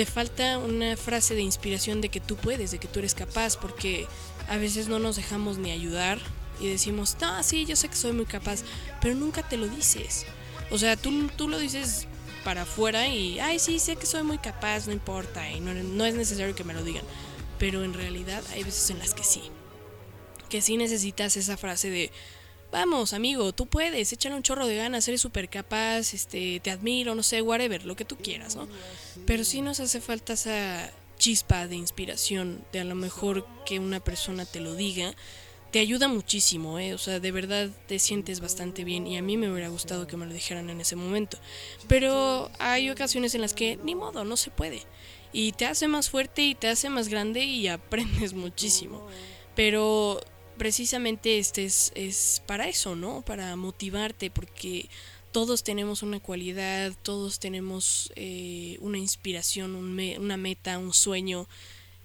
te 0.01 0.07
falta 0.07 0.57
una 0.57 0.97
frase 0.97 1.35
de 1.35 1.43
inspiración 1.43 2.01
de 2.01 2.09
que 2.09 2.19
tú 2.19 2.35
puedes, 2.35 2.71
de 2.71 2.79
que 2.79 2.87
tú 2.87 2.97
eres 2.97 3.13
capaz, 3.13 3.55
porque 3.55 4.07
a 4.49 4.57
veces 4.57 4.87
no 4.87 4.97
nos 4.97 5.15
dejamos 5.15 5.59
ni 5.59 5.69
ayudar 5.69 6.17
y 6.59 6.67
decimos, 6.67 7.15
ah, 7.21 7.43
sí, 7.43 7.67
yo 7.67 7.75
sé 7.75 7.87
que 7.87 7.95
soy 7.95 8.11
muy 8.11 8.25
capaz, 8.25 8.63
pero 8.99 9.13
nunca 9.13 9.47
te 9.47 9.57
lo 9.57 9.67
dices. 9.67 10.25
O 10.71 10.79
sea, 10.79 10.97
tú, 10.97 11.27
tú 11.37 11.47
lo 11.47 11.59
dices 11.59 12.07
para 12.43 12.63
afuera 12.63 13.09
y, 13.09 13.39
ay, 13.39 13.59
sí, 13.59 13.77
sé 13.77 13.95
que 13.95 14.07
soy 14.07 14.23
muy 14.23 14.39
capaz, 14.39 14.87
no 14.87 14.91
importa, 14.91 15.51
y 15.51 15.59
no, 15.59 15.71
no 15.71 16.03
es 16.03 16.15
necesario 16.15 16.55
que 16.55 16.63
me 16.63 16.73
lo 16.73 16.83
digan. 16.83 17.03
Pero 17.59 17.83
en 17.83 17.93
realidad 17.93 18.41
hay 18.53 18.63
veces 18.63 18.89
en 18.89 18.97
las 18.97 19.13
que 19.13 19.23
sí. 19.23 19.43
Que 20.49 20.63
sí 20.63 20.77
necesitas 20.77 21.37
esa 21.37 21.57
frase 21.57 21.91
de, 21.91 22.11
vamos, 22.71 23.13
amigo, 23.13 23.51
tú 23.53 23.65
puedes, 23.67 24.11
échale 24.13 24.35
un 24.35 24.43
chorro 24.43 24.67
de 24.67 24.77
ganas, 24.77 25.07
eres 25.07 25.21
súper 25.21 25.49
capaz, 25.49 26.13
este, 26.13 26.59
te 26.61 26.71
admiro, 26.71 27.15
no 27.15 27.23
sé, 27.23 27.41
whatever, 27.41 27.85
lo 27.85 27.95
que 27.95 28.05
tú 28.05 28.17
quieras, 28.17 28.55
¿no? 28.55 28.67
Pero 29.25 29.43
sí 29.43 29.61
nos 29.61 29.79
hace 29.79 30.01
falta 30.01 30.33
esa 30.33 30.91
chispa 31.17 31.67
de 31.67 31.75
inspiración, 31.75 32.63
de 32.71 32.79
a 32.79 32.83
lo 32.83 32.95
mejor 32.95 33.45
que 33.65 33.79
una 33.79 33.99
persona 33.99 34.45
te 34.45 34.59
lo 34.59 34.73
diga, 34.73 35.13
te 35.71 35.79
ayuda 35.79 36.07
muchísimo, 36.07 36.79
¿eh? 36.79 36.93
O 36.93 36.97
sea, 36.97 37.19
de 37.19 37.31
verdad 37.31 37.69
te 37.87 37.99
sientes 37.99 38.41
bastante 38.41 38.83
bien 38.83 39.07
y 39.07 39.17
a 39.17 39.21
mí 39.21 39.37
me 39.37 39.49
hubiera 39.49 39.69
gustado 39.69 40.07
que 40.07 40.17
me 40.17 40.25
lo 40.25 40.33
dijeran 40.33 40.69
en 40.69 40.81
ese 40.81 40.95
momento. 40.95 41.37
Pero 41.87 42.51
hay 42.59 42.89
ocasiones 42.89 43.35
en 43.35 43.41
las 43.41 43.53
que 43.53 43.77
ni 43.83 43.95
modo, 43.95 44.25
no 44.25 44.35
se 44.35 44.51
puede. 44.51 44.81
Y 45.31 45.53
te 45.53 45.65
hace 45.65 45.87
más 45.87 46.09
fuerte 46.09 46.41
y 46.41 46.55
te 46.55 46.67
hace 46.67 46.89
más 46.89 47.07
grande 47.07 47.45
y 47.45 47.67
aprendes 47.69 48.33
muchísimo. 48.33 49.07
Pero 49.55 50.19
precisamente 50.57 51.39
este 51.39 51.65
es, 51.65 51.91
es 51.95 52.41
para 52.45 52.67
eso, 52.67 52.95
¿no? 52.95 53.21
Para 53.21 53.55
motivarte, 53.55 54.29
porque 54.29 54.89
todos 55.31 55.63
tenemos 55.63 56.03
una 56.03 56.19
cualidad, 56.19 56.93
todos 57.03 57.39
tenemos 57.39 58.11
eh, 58.15 58.77
una 58.81 58.97
inspiración, 58.97 59.75
un 59.75 59.93
me, 59.93 60.19
una 60.19 60.37
meta, 60.37 60.77
un 60.77 60.93
sueño 60.93 61.47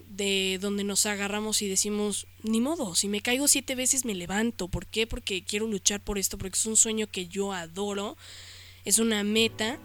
de 0.09 0.59
donde 0.61 0.85
nos 0.85 1.07
agarramos 1.07 1.61
y 1.63 1.69
decimos, 1.69 2.27
ni 2.43 2.61
modo, 2.61 2.95
si 2.95 3.09
me 3.09 3.21
caigo 3.21 3.49
siete 3.49 3.75
veces 3.75 4.05
me 4.05 4.15
levanto. 4.15 4.69
¿Por 4.69 4.87
qué? 4.87 5.07
Porque 5.07 5.43
quiero 5.43 5.67
luchar 5.67 6.01
por 6.01 6.19
esto, 6.19 6.39
porque 6.39 6.57
es 6.57 6.67
un 6.67 6.77
sueño 6.77 7.09
que 7.09 7.27
yo 7.27 7.53
adoro, 7.53 8.17
es 8.85 8.99
una 8.99 9.25
meta, 9.25 9.79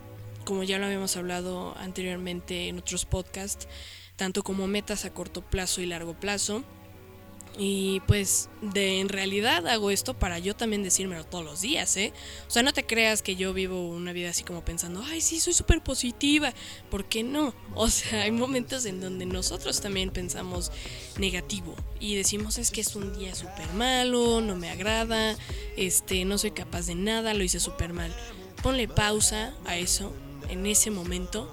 como 0.46 0.64
ya 0.64 0.78
lo 0.78 0.86
habíamos 0.86 1.18
hablado 1.18 1.76
anteriormente 1.78 2.68
en 2.68 2.78
otros 2.78 3.06
podcasts, 3.06 3.68
tanto 4.16 4.44
como 4.44 4.68
metas 4.68 5.06
a 5.06 5.14
corto 5.14 5.42
plazo 5.42 5.82
y 5.82 5.88
largo 5.88 6.14
plazo. 6.14 6.64
Y 7.58 8.00
pues 8.08 8.50
de 8.62 9.02
en 9.02 9.10
realidad 9.10 9.68
hago 9.68 9.92
esto 9.92 10.14
para 10.14 10.40
yo 10.40 10.56
también 10.56 10.84
decírmelo 10.84 11.26
todos 11.26 11.44
los 11.44 11.62
días, 11.62 11.96
¿eh? 11.98 12.14
O 12.48 12.50
sea, 12.50 12.64
no 12.64 12.72
te 12.72 12.86
creas 12.86 13.22
que 13.22 13.36
yo 13.36 13.54
vivo 13.54 13.90
una 13.90 14.14
vida 14.14 14.30
así 14.30 14.44
como 14.44 14.64
pensando, 14.64 15.04
ay, 15.06 15.20
sí, 15.20 15.40
soy 15.40 15.54
súper 15.54 15.84
positiva. 15.84 16.54
¿Por 16.90 17.06
qué 17.06 17.24
no? 17.24 17.54
O 17.76 17.90
sea, 17.90 18.22
hay 18.22 18.32
momentos 18.32 18.86
en 18.86 19.02
donde 19.02 19.26
nosotros 19.26 19.82
también 19.82 20.12
pensamos 20.12 20.72
negativo 21.18 21.76
y 22.00 22.16
decimos 22.16 22.58
es 22.58 22.72
que 22.72 22.82
es 22.82 22.96
un 22.96 23.18
día 23.18 23.36
súper 23.36 23.72
malo, 23.74 24.42
no 24.42 24.56
me 24.56 24.70
agrada, 24.70 25.36
este, 25.76 26.26
no 26.26 26.38
soy 26.38 26.52
capaz 26.52 26.88
de 26.88 26.96
nada, 26.96 27.34
lo 27.34 27.44
hice 27.44 27.60
súper 27.60 27.94
mal. 27.94 28.16
Ponle 28.64 28.88
pausa 28.88 29.54
a 29.66 29.78
eso 29.78 30.14
en 30.50 30.66
ese 30.66 30.90
momento 30.90 31.52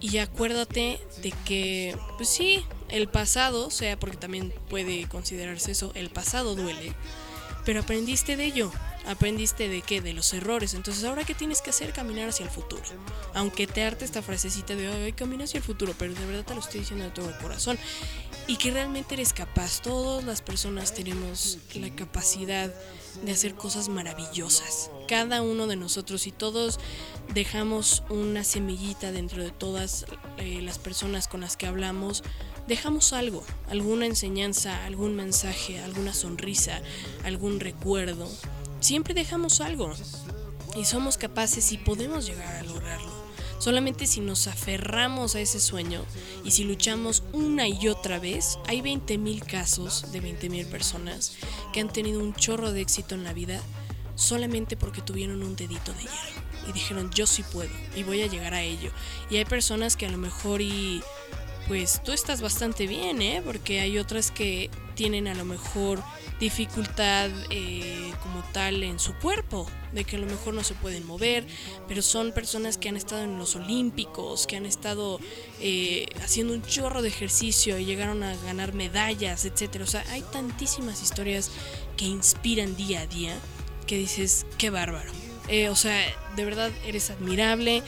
y 0.00 0.18
acuérdate 0.18 0.98
de 1.22 1.32
que, 1.44 1.96
pues 2.16 2.28
sí, 2.30 2.64
el 2.90 3.08
pasado, 3.08 3.66
o 3.66 3.70
sea, 3.70 3.98
porque 3.98 4.16
también 4.16 4.52
puede 4.68 5.08
considerarse 5.08 5.72
eso, 5.72 5.92
el 5.94 6.10
pasado 6.10 6.54
duele, 6.54 6.94
pero 7.64 7.80
aprendiste 7.80 8.36
de 8.36 8.44
ello, 8.44 8.72
aprendiste 9.06 9.68
de 9.68 9.82
qué, 9.82 10.00
de 10.00 10.12
los 10.12 10.32
errores, 10.32 10.74
entonces 10.74 11.04
ahora 11.04 11.24
qué 11.24 11.34
tienes 11.34 11.60
que 11.60 11.70
hacer, 11.70 11.92
caminar 11.92 12.28
hacia 12.28 12.44
el 12.44 12.50
futuro. 12.50 12.82
Aunque 13.34 13.66
te 13.66 13.84
arte 13.84 14.04
esta 14.04 14.22
frasecita 14.22 14.74
de, 14.74 14.88
ay, 14.88 15.12
camina 15.12 15.44
hacia 15.44 15.58
el 15.58 15.64
futuro, 15.64 15.94
pero 15.98 16.14
de 16.14 16.26
verdad 16.26 16.44
te 16.44 16.54
lo 16.54 16.60
estoy 16.60 16.80
diciendo 16.80 17.04
de 17.04 17.10
todo 17.10 17.28
el 17.28 17.36
corazón. 17.36 17.78
Y 18.46 18.56
que 18.56 18.70
realmente 18.70 19.14
eres 19.14 19.32
capaz, 19.32 19.80
todas 19.80 20.24
las 20.24 20.42
personas 20.42 20.94
tenemos 20.94 21.58
la 21.74 21.90
capacidad 21.94 22.72
de 23.22 23.32
hacer 23.32 23.54
cosas 23.54 23.88
maravillosas. 23.88 24.90
Cada 25.06 25.42
uno 25.42 25.66
de 25.66 25.76
nosotros 25.76 26.26
y 26.26 26.32
todos 26.32 26.80
dejamos 27.32 28.02
una 28.08 28.42
semillita 28.42 29.12
dentro 29.12 29.42
de 29.42 29.50
todas 29.50 30.06
eh, 30.38 30.60
las 30.62 30.78
personas 30.78 31.28
con 31.28 31.42
las 31.42 31.56
que 31.56 31.66
hablamos 31.66 32.24
dejamos 32.70 33.12
algo, 33.12 33.42
alguna 33.68 34.06
enseñanza, 34.06 34.84
algún 34.84 35.16
mensaje, 35.16 35.80
alguna 35.80 36.14
sonrisa, 36.14 36.80
algún 37.24 37.58
recuerdo. 37.58 38.30
Siempre 38.78 39.12
dejamos 39.12 39.60
algo 39.60 39.92
y 40.76 40.84
somos 40.84 41.18
capaces 41.18 41.72
y 41.72 41.78
podemos 41.78 42.26
llegar 42.26 42.54
a 42.54 42.62
lograrlo. 42.62 43.10
Solamente 43.58 44.06
si 44.06 44.20
nos 44.20 44.46
aferramos 44.46 45.34
a 45.34 45.40
ese 45.40 45.58
sueño 45.58 46.04
y 46.44 46.52
si 46.52 46.62
luchamos 46.62 47.24
una 47.32 47.66
y 47.66 47.88
otra 47.88 48.20
vez, 48.20 48.56
hay 48.68 48.82
20.000 48.82 49.44
casos 49.44 50.12
de 50.12 50.22
20.000 50.22 50.66
personas 50.66 51.38
que 51.72 51.80
han 51.80 51.92
tenido 51.92 52.20
un 52.20 52.34
chorro 52.34 52.70
de 52.72 52.82
éxito 52.82 53.16
en 53.16 53.24
la 53.24 53.32
vida 53.32 53.60
solamente 54.14 54.76
porque 54.76 55.02
tuvieron 55.02 55.42
un 55.42 55.56
dedito 55.56 55.92
de 55.94 56.02
hierro 56.02 56.40
y 56.68 56.72
dijeron 56.72 57.10
yo 57.10 57.26
sí 57.26 57.42
puedo 57.42 57.72
y 57.96 58.04
voy 58.04 58.22
a 58.22 58.28
llegar 58.28 58.54
a 58.54 58.62
ello. 58.62 58.92
Y 59.28 59.38
hay 59.38 59.44
personas 59.44 59.96
que 59.96 60.06
a 60.06 60.10
lo 60.10 60.18
mejor 60.18 60.60
y 60.60 61.02
pues 61.70 62.02
tú 62.02 62.10
estás 62.10 62.40
bastante 62.40 62.88
bien, 62.88 63.22
¿eh? 63.22 63.42
Porque 63.44 63.78
hay 63.78 63.96
otras 63.96 64.32
que 64.32 64.70
tienen 64.96 65.28
a 65.28 65.36
lo 65.36 65.44
mejor 65.44 66.02
dificultad 66.40 67.30
eh, 67.48 68.12
como 68.24 68.42
tal 68.52 68.82
en 68.82 68.98
su 68.98 69.14
cuerpo, 69.14 69.68
de 69.92 70.02
que 70.02 70.16
a 70.16 70.18
lo 70.18 70.26
mejor 70.26 70.52
no 70.52 70.64
se 70.64 70.74
pueden 70.74 71.06
mover, 71.06 71.46
pero 71.86 72.02
son 72.02 72.32
personas 72.32 72.76
que 72.76 72.88
han 72.88 72.96
estado 72.96 73.22
en 73.22 73.38
los 73.38 73.54
Olímpicos, 73.54 74.48
que 74.48 74.56
han 74.56 74.66
estado 74.66 75.20
eh, 75.60 76.06
haciendo 76.24 76.54
un 76.54 76.62
chorro 76.62 77.02
de 77.02 77.08
ejercicio 77.08 77.78
y 77.78 77.84
llegaron 77.84 78.24
a 78.24 78.34
ganar 78.38 78.74
medallas, 78.74 79.44
etcétera. 79.44 79.84
O 79.84 79.86
sea, 79.86 80.04
hay 80.10 80.22
tantísimas 80.22 81.00
historias 81.04 81.52
que 81.96 82.06
inspiran 82.06 82.74
día 82.74 83.02
a 83.02 83.06
día 83.06 83.38
que 83.86 83.96
dices, 83.96 84.44
qué 84.58 84.70
bárbaro. 84.70 85.12
Eh, 85.46 85.68
o 85.68 85.76
sea, 85.76 86.04
de 86.34 86.44
verdad 86.44 86.72
eres 86.84 87.10
admirable, 87.10 87.84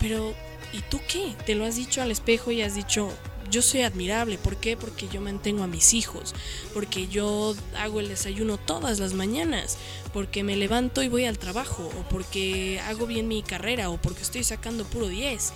pero 0.00 0.34
¿y 0.72 0.80
tú 0.82 1.00
qué? 1.08 1.34
Te 1.46 1.54
lo 1.54 1.64
has 1.64 1.76
dicho 1.76 2.02
al 2.02 2.10
espejo 2.10 2.50
y 2.50 2.62
has 2.62 2.74
dicho, 2.74 3.12
yo 3.50 3.62
soy 3.62 3.82
admirable. 3.82 4.38
¿Por 4.38 4.56
qué? 4.56 4.76
Porque 4.76 5.08
yo 5.08 5.20
mantengo 5.20 5.62
a 5.62 5.68
mis 5.68 5.94
hijos, 5.94 6.34
porque 6.74 7.06
yo 7.06 7.54
hago 7.76 8.00
el 8.00 8.08
desayuno 8.08 8.58
todas 8.58 8.98
las 8.98 9.12
mañanas, 9.12 9.76
porque 10.12 10.42
me 10.42 10.56
levanto 10.56 11.02
y 11.02 11.08
voy 11.08 11.26
al 11.26 11.38
trabajo, 11.38 11.84
o 11.84 12.08
porque 12.08 12.80
hago 12.86 13.06
bien 13.06 13.28
mi 13.28 13.42
carrera, 13.42 13.90
o 13.90 13.98
porque 13.98 14.22
estoy 14.22 14.42
sacando 14.42 14.84
puro 14.84 15.08
10. 15.08 15.52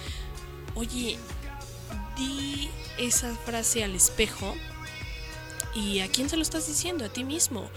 Oye, 0.74 1.18
di 2.16 2.68
esa 2.98 3.35
frase 3.35 3.83
al 3.83 3.94
espejo 3.94 4.55
y 5.74 6.00
a 6.00 6.09
quién 6.09 6.29
se 6.29 6.37
lo 6.37 6.42
estás 6.42 6.66
diciendo, 6.66 7.05
a 7.05 7.09
ti 7.09 7.24
mismo. 7.24 7.70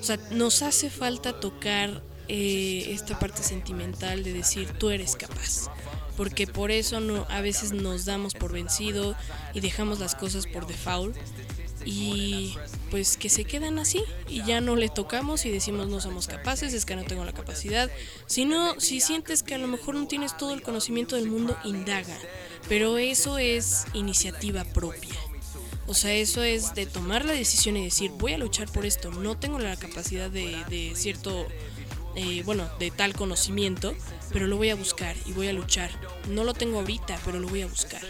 O 0.00 0.02
sea, 0.02 0.16
nos 0.30 0.62
hace 0.62 0.88
falta 0.88 1.38
tocar 1.38 2.02
eh, 2.28 2.86
esta 2.88 3.18
parte 3.18 3.42
sentimental 3.42 4.24
de 4.24 4.32
decir 4.32 4.72
tú 4.78 4.90
eres 4.90 5.16
capaz. 5.16 5.68
Porque 6.16 6.46
por 6.46 6.70
eso 6.70 7.00
no, 7.00 7.26
a 7.30 7.40
veces 7.40 7.72
nos 7.72 8.04
damos 8.04 8.34
por 8.34 8.52
vencido 8.52 9.14
y 9.54 9.60
dejamos 9.60 9.98
las 9.98 10.14
cosas 10.14 10.46
por 10.46 10.66
default. 10.66 11.16
Y 11.84 12.56
pues 12.90 13.16
que 13.16 13.30
se 13.30 13.44
quedan 13.44 13.78
así 13.78 14.02
y 14.28 14.44
ya 14.44 14.60
no 14.60 14.76
le 14.76 14.90
tocamos 14.90 15.46
y 15.46 15.50
decimos 15.50 15.88
no 15.88 15.98
somos 16.00 16.26
capaces, 16.26 16.74
es 16.74 16.84
que 16.84 16.94
no 16.94 17.04
tengo 17.04 17.24
la 17.24 17.32
capacidad. 17.32 17.90
Si 18.26 18.44
no, 18.44 18.78
si 18.78 19.00
sientes 19.00 19.42
que 19.42 19.54
a 19.54 19.58
lo 19.58 19.66
mejor 19.66 19.94
no 19.94 20.06
tienes 20.06 20.36
todo 20.36 20.52
el 20.52 20.60
conocimiento 20.60 21.16
del 21.16 21.26
mundo, 21.28 21.56
indaga. 21.64 22.16
Pero 22.68 22.98
eso 22.98 23.38
es 23.38 23.86
iniciativa 23.94 24.64
propia. 24.64 25.16
O 25.90 25.94
sea, 25.94 26.12
eso 26.12 26.44
es 26.44 26.74
de 26.74 26.86
tomar 26.86 27.24
la 27.24 27.32
decisión 27.32 27.76
y 27.76 27.82
decir, 27.82 28.12
voy 28.12 28.34
a 28.34 28.38
luchar 28.38 28.70
por 28.70 28.86
esto, 28.86 29.10
no 29.10 29.36
tengo 29.36 29.58
la 29.58 29.76
capacidad 29.76 30.30
de, 30.30 30.56
de 30.68 30.92
cierto, 30.94 31.48
eh, 32.14 32.42
bueno, 32.44 32.70
de 32.78 32.92
tal 32.92 33.12
conocimiento, 33.12 33.96
pero 34.32 34.46
lo 34.46 34.56
voy 34.56 34.70
a 34.70 34.74
buscar 34.74 35.16
y 35.26 35.32
voy 35.32 35.48
a 35.48 35.52
luchar. 35.52 35.90
No 36.28 36.44
lo 36.44 36.54
tengo 36.54 36.80
ahorita, 36.80 37.18
pero 37.24 37.38
lo 37.38 37.48
voy 37.48 37.62
a 37.62 37.66
buscar. 37.66 38.02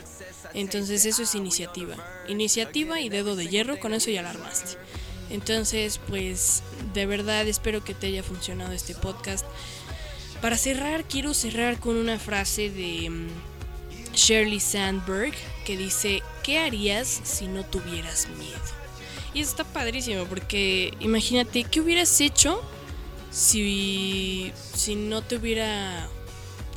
Entonces 0.55 1.05
eso 1.05 1.23
es 1.23 1.35
iniciativa. 1.35 1.97
Iniciativa 2.29 3.01
y 3.01 3.09
dedo 3.09 3.37
de 3.37 3.49
hierro, 3.49 3.79
con 3.79 3.95
eso 3.95 4.11
ya 4.11 4.23
la 4.23 4.31
armaste. 4.31 4.79
Entonces, 5.31 6.01
pues 6.09 6.63
de 6.93 7.07
verdad 7.07 7.47
espero 7.47 7.85
que 7.85 7.95
te 7.95 8.09
haya 8.09 8.23
funcionado 8.23 8.73
este 8.73 8.95
podcast. 8.95 9.47
Para 10.43 10.57
cerrar, 10.57 11.05
quiero 11.05 11.35
cerrar 11.35 11.79
con 11.79 11.97
una 11.97 12.19
frase 12.19 12.71
de 12.71 13.11
mm, 13.11 13.29
Shirley 14.15 14.61
Sandberg 14.61 15.35
que 15.65 15.77
dice, 15.77 16.23
¿qué 16.43 16.59
harías 16.59 17.21
si 17.23 17.47
no 17.47 17.65
tuvieras 17.65 18.29
miedo? 18.39 18.59
Y 19.35 19.41
está 19.41 19.65
padrísimo 19.65 20.25
porque 20.25 20.93
imagínate, 20.99 21.65
¿qué 21.65 21.81
hubieras 21.81 22.21
hecho 22.21 22.61
si, 23.31 24.53
si 24.75 24.97
no 24.97 25.23
te 25.23 25.37
hubiera 25.37 26.09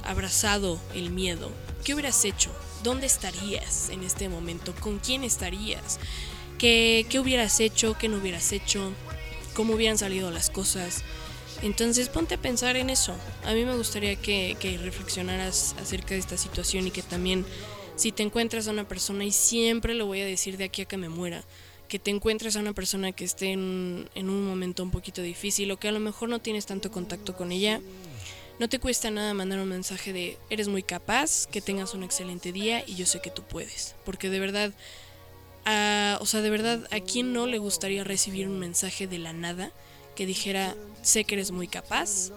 abrazado 0.04 0.80
el 0.94 1.10
miedo? 1.10 1.52
¿Qué 1.84 1.94
hubieras 1.94 2.24
hecho? 2.26 2.52
¿Dónde 2.84 3.08
estarías 3.08 3.90
en 3.90 4.04
este 4.04 4.30
momento? 4.30 4.74
¿Con 4.80 5.00
quién 5.00 5.24
estarías? 5.24 6.00
¿Qué, 6.58 7.06
qué 7.10 7.20
hubieras 7.20 7.60
hecho? 7.60 7.98
¿Qué 7.98 8.08
no 8.10 8.18
hubieras 8.18 8.52
hecho? 8.52 8.92
¿Cómo 9.54 9.74
hubieran 9.74 9.98
salido 9.98 10.32
las 10.32 10.50
cosas? 10.50 11.04
Entonces 11.62 12.10
ponte 12.10 12.36
a 12.36 12.42
pensar 12.42 12.76
en 12.76 12.90
eso. 12.90 13.16
A 13.46 13.54
mí 13.54 13.64
me 13.64 13.76
gustaría 13.76 14.16
que, 14.16 14.58
que, 14.60 14.78
reflexionaras 14.78 15.76
acerca 15.82 16.14
de 16.14 16.20
esta 16.20 16.38
situación 16.38 16.88
y 16.88 16.92
que 16.92 17.02
también 17.02 17.46
si 17.96 18.12
te 18.12 18.24
encuentras 18.24 18.68
a 18.68 18.72
una 18.72 18.88
persona, 18.88 19.24
y 19.24 19.32
siempre 19.32 19.94
lo 19.94 20.06
voy 20.06 20.22
a 20.22 20.26
decir 20.26 20.58
de 20.58 20.66
aquí 20.66 20.82
a 20.82 20.86
que 20.86 20.98
me 20.98 21.10
muera, 21.10 21.44
que 21.94 22.00
te 22.00 22.10
encuentres 22.10 22.56
a 22.56 22.60
una 22.60 22.74
persona 22.74 23.12
que 23.12 23.24
esté 23.24 23.52
en, 23.52 24.10
en 24.16 24.32
un 24.32 24.48
momento 24.48 24.82
un 24.82 24.90
poquito 24.90 25.22
difícil 25.22 25.70
o 25.70 25.78
que 25.78 25.90
a 25.90 25.92
lo 25.92 26.00
mejor 26.00 26.28
no 26.28 26.40
tienes 26.40 26.66
tanto 26.66 26.90
contacto 26.90 27.36
con 27.36 27.52
ella, 27.52 27.82
no 28.58 28.68
te 28.68 28.80
cuesta 28.80 29.12
nada 29.12 29.36
mandar 29.36 29.60
un 29.60 29.70
mensaje 29.70 30.12
de 30.12 30.40
eres 30.50 30.70
muy 30.70 30.82
capaz, 30.82 31.46
que 31.46 31.62
tengas 31.62 31.94
un 31.94 32.02
excelente 32.02 32.52
día 32.52 32.84
y 32.88 32.96
yo 32.96 33.06
sé 33.06 33.22
que 33.22 33.30
tú 33.30 33.44
puedes. 33.44 33.94
Porque 34.06 34.32
de 34.32 34.40
verdad, 34.40 34.74
a, 35.66 36.18
o 36.20 36.26
sea, 36.26 36.42
de 36.42 36.50
verdad, 36.50 36.88
¿a 36.90 37.00
quién 37.00 37.32
no 37.32 37.46
le 37.46 37.60
gustaría 37.60 38.04
recibir 38.04 38.48
un 38.48 38.58
mensaje 38.58 39.06
de 39.06 39.20
la 39.20 39.32
nada 39.32 39.72
que 40.16 40.26
dijera 40.26 40.76
sé 41.04 41.26
que 41.26 41.36
eres 41.36 41.52
muy 41.52 41.68
capaz, 41.68 42.32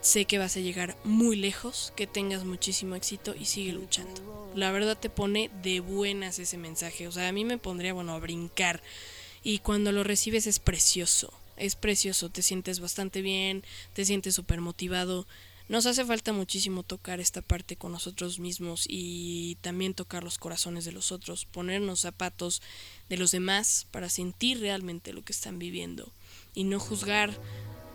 sé 0.00 0.24
que 0.24 0.38
vas 0.38 0.56
a 0.56 0.60
llegar 0.60 0.96
muy 1.04 1.36
lejos, 1.36 1.92
que 1.96 2.06
tengas 2.06 2.44
muchísimo 2.44 2.94
éxito 2.94 3.34
y 3.38 3.44
sigue 3.44 3.72
luchando? 3.72 4.50
La 4.54 4.70
verdad 4.70 4.98
te 4.98 5.10
pone 5.10 5.50
de 5.62 5.80
buenas 5.80 6.38
ese 6.38 6.58
mensaje. 6.58 7.08
O 7.08 7.12
sea, 7.12 7.28
a 7.28 7.32
mí 7.32 7.44
me 7.44 7.58
pondría, 7.58 7.92
bueno, 7.92 8.12
a 8.12 8.18
brincar. 8.18 8.82
Y 9.42 9.58
cuando 9.58 9.92
lo 9.92 10.04
recibes 10.04 10.46
es 10.46 10.58
precioso. 10.58 11.32
Es 11.56 11.76
precioso. 11.76 12.30
Te 12.30 12.42
sientes 12.42 12.80
bastante 12.80 13.22
bien, 13.22 13.64
te 13.92 14.04
sientes 14.04 14.34
súper 14.34 14.60
motivado. 14.60 15.26
Nos 15.68 15.84
hace 15.84 16.02
falta 16.06 16.32
muchísimo 16.32 16.82
tocar 16.82 17.20
esta 17.20 17.42
parte 17.42 17.76
con 17.76 17.92
nosotros 17.92 18.38
mismos 18.38 18.86
y 18.88 19.58
también 19.60 19.92
tocar 19.92 20.24
los 20.24 20.38
corazones 20.38 20.86
de 20.86 20.92
los 20.92 21.12
otros, 21.12 21.44
ponernos 21.44 22.00
zapatos 22.00 22.62
de 23.10 23.18
los 23.18 23.32
demás 23.32 23.86
para 23.90 24.08
sentir 24.08 24.60
realmente 24.60 25.12
lo 25.12 25.22
que 25.22 25.34
están 25.34 25.58
viviendo 25.58 26.10
y 26.54 26.64
no 26.64 26.80
juzgar 26.80 27.38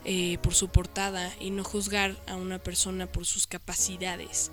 eh, 0.05 0.37
por 0.41 0.53
su 0.53 0.69
portada 0.69 1.33
y 1.39 1.51
no 1.51 1.63
juzgar 1.63 2.15
a 2.27 2.35
una 2.35 2.59
persona 2.59 3.07
por 3.07 3.25
sus 3.25 3.47
capacidades 3.47 4.51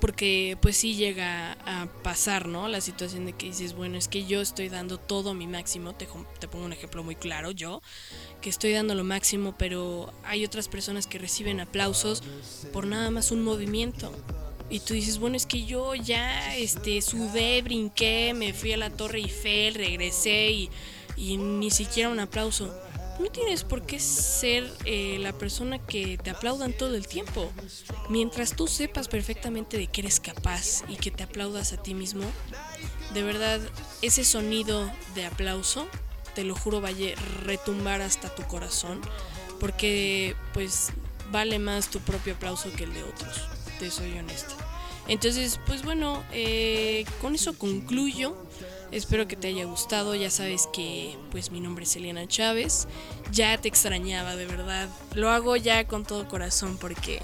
porque 0.00 0.56
pues 0.60 0.76
sí 0.76 0.94
llega 0.94 1.52
a 1.64 1.86
pasar, 2.02 2.48
¿no? 2.48 2.68
La 2.68 2.80
situación 2.80 3.26
de 3.26 3.32
que 3.32 3.46
dices, 3.46 3.74
bueno, 3.74 3.96
es 3.96 4.08
que 4.08 4.24
yo 4.24 4.40
estoy 4.40 4.68
dando 4.68 4.98
todo 4.98 5.34
mi 5.34 5.46
máximo, 5.46 5.94
te, 5.94 6.06
te, 6.38 6.48
pongo 6.48 6.64
un 6.64 6.72
ejemplo 6.72 7.02
muy 7.02 7.16
claro, 7.16 7.50
yo, 7.50 7.82
que 8.40 8.50
estoy 8.50 8.72
dando 8.72 8.94
lo 8.94 9.04
máximo, 9.04 9.54
pero 9.56 10.12
hay 10.24 10.44
otras 10.44 10.68
personas 10.68 11.06
que 11.06 11.18
reciben 11.18 11.60
aplausos 11.60 12.22
por 12.72 12.86
nada 12.86 13.10
más 13.10 13.30
un 13.30 13.42
movimiento. 13.42 14.12
Y 14.68 14.80
tú 14.80 14.94
dices, 14.94 15.18
bueno, 15.18 15.36
es 15.36 15.46
que 15.46 15.64
yo 15.64 15.94
ya 15.94 16.56
este, 16.56 17.00
sudé, 17.00 17.62
brinqué, 17.62 18.34
me 18.34 18.52
fui 18.52 18.72
a 18.72 18.76
la 18.76 18.90
Torre 18.90 19.18
Eiffel, 19.18 19.74
regresé 19.74 20.50
y, 20.50 20.70
y 21.16 21.36
ni 21.36 21.70
siquiera 21.70 22.10
un 22.10 22.18
aplauso 22.18 22.74
no 23.18 23.30
tienes 23.30 23.64
por 23.64 23.82
qué 23.82 23.98
ser 23.98 24.70
eh, 24.84 25.18
la 25.20 25.32
persona 25.32 25.78
que 25.78 26.18
te 26.18 26.30
aplaudan 26.30 26.72
todo 26.72 26.94
el 26.94 27.06
tiempo. 27.06 27.50
Mientras 28.08 28.54
tú 28.54 28.68
sepas 28.68 29.08
perfectamente 29.08 29.78
de 29.78 29.86
que 29.86 30.02
eres 30.02 30.20
capaz 30.20 30.82
y 30.88 30.96
que 30.96 31.10
te 31.10 31.22
aplaudas 31.22 31.72
a 31.72 31.82
ti 31.82 31.94
mismo, 31.94 32.24
de 33.14 33.22
verdad, 33.22 33.60
ese 34.02 34.24
sonido 34.24 34.90
de 35.14 35.26
aplauso, 35.26 35.86
te 36.34 36.44
lo 36.44 36.54
juro, 36.54 36.80
va 36.80 36.90
a 36.90 37.44
retumbar 37.44 38.02
hasta 38.02 38.34
tu 38.34 38.42
corazón, 38.44 39.00
porque 39.58 40.36
pues 40.52 40.90
vale 41.30 41.58
más 41.58 41.88
tu 41.88 42.00
propio 42.00 42.34
aplauso 42.34 42.70
que 42.72 42.84
el 42.84 42.94
de 42.94 43.02
otros, 43.02 43.40
te 43.78 43.90
soy 43.90 44.18
honesta. 44.18 44.54
Entonces, 45.08 45.60
pues 45.66 45.82
bueno, 45.82 46.24
eh, 46.32 47.04
con 47.20 47.34
eso 47.34 47.56
concluyo. 47.56 48.36
Espero 48.92 49.26
que 49.28 49.36
te 49.36 49.48
haya 49.48 49.64
gustado. 49.64 50.14
Ya 50.14 50.30
sabes 50.30 50.68
que 50.72 51.16
pues 51.30 51.50
mi 51.50 51.60
nombre 51.60 51.84
es 51.84 51.96
Eliana 51.96 52.26
Chávez. 52.26 52.88
Ya 53.32 53.58
te 53.58 53.68
extrañaba, 53.68 54.36
de 54.36 54.46
verdad. 54.46 54.88
Lo 55.14 55.30
hago 55.30 55.56
ya 55.56 55.86
con 55.86 56.04
todo 56.04 56.28
corazón 56.28 56.78
porque 56.78 57.20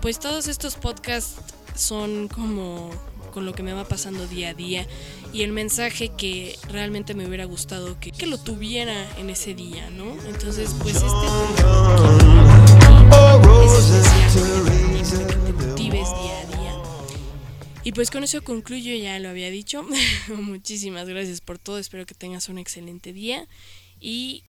pues 0.00 0.18
todos 0.18 0.48
estos 0.48 0.76
podcasts 0.76 1.40
son 1.74 2.28
como 2.28 2.90
con 3.32 3.46
lo 3.46 3.52
que 3.52 3.62
me 3.62 3.72
va 3.72 3.84
pasando 3.84 4.26
día 4.26 4.50
a 4.50 4.54
día 4.54 4.86
y 5.32 5.42
el 5.42 5.52
mensaje 5.52 6.08
que 6.08 6.58
realmente 6.68 7.14
me 7.14 7.26
hubiera 7.26 7.44
gustado 7.44 7.98
que, 8.00 8.10
que 8.10 8.26
lo 8.26 8.38
tuviera 8.38 9.06
en 9.18 9.30
ese 9.30 9.54
día, 9.54 9.88
¿no? 9.90 10.12
Entonces, 10.26 10.74
pues 10.82 10.96
este 10.96 11.06
es 13.64 13.72
especial 13.72 15.26
que 15.26 15.44
te 15.44 15.52
motives 15.52 16.08
día. 16.22 16.29
Y 17.90 17.92
pues 17.92 18.12
con 18.12 18.22
eso 18.22 18.44
concluyo, 18.44 18.94
ya 18.94 19.18
lo 19.18 19.30
había 19.30 19.50
dicho. 19.50 19.84
Muchísimas 20.28 21.08
gracias 21.08 21.40
por 21.40 21.58
todo, 21.58 21.76
espero 21.76 22.06
que 22.06 22.14
tengas 22.14 22.48
un 22.48 22.56
excelente 22.56 23.12
día 23.12 23.48
y 23.98 24.38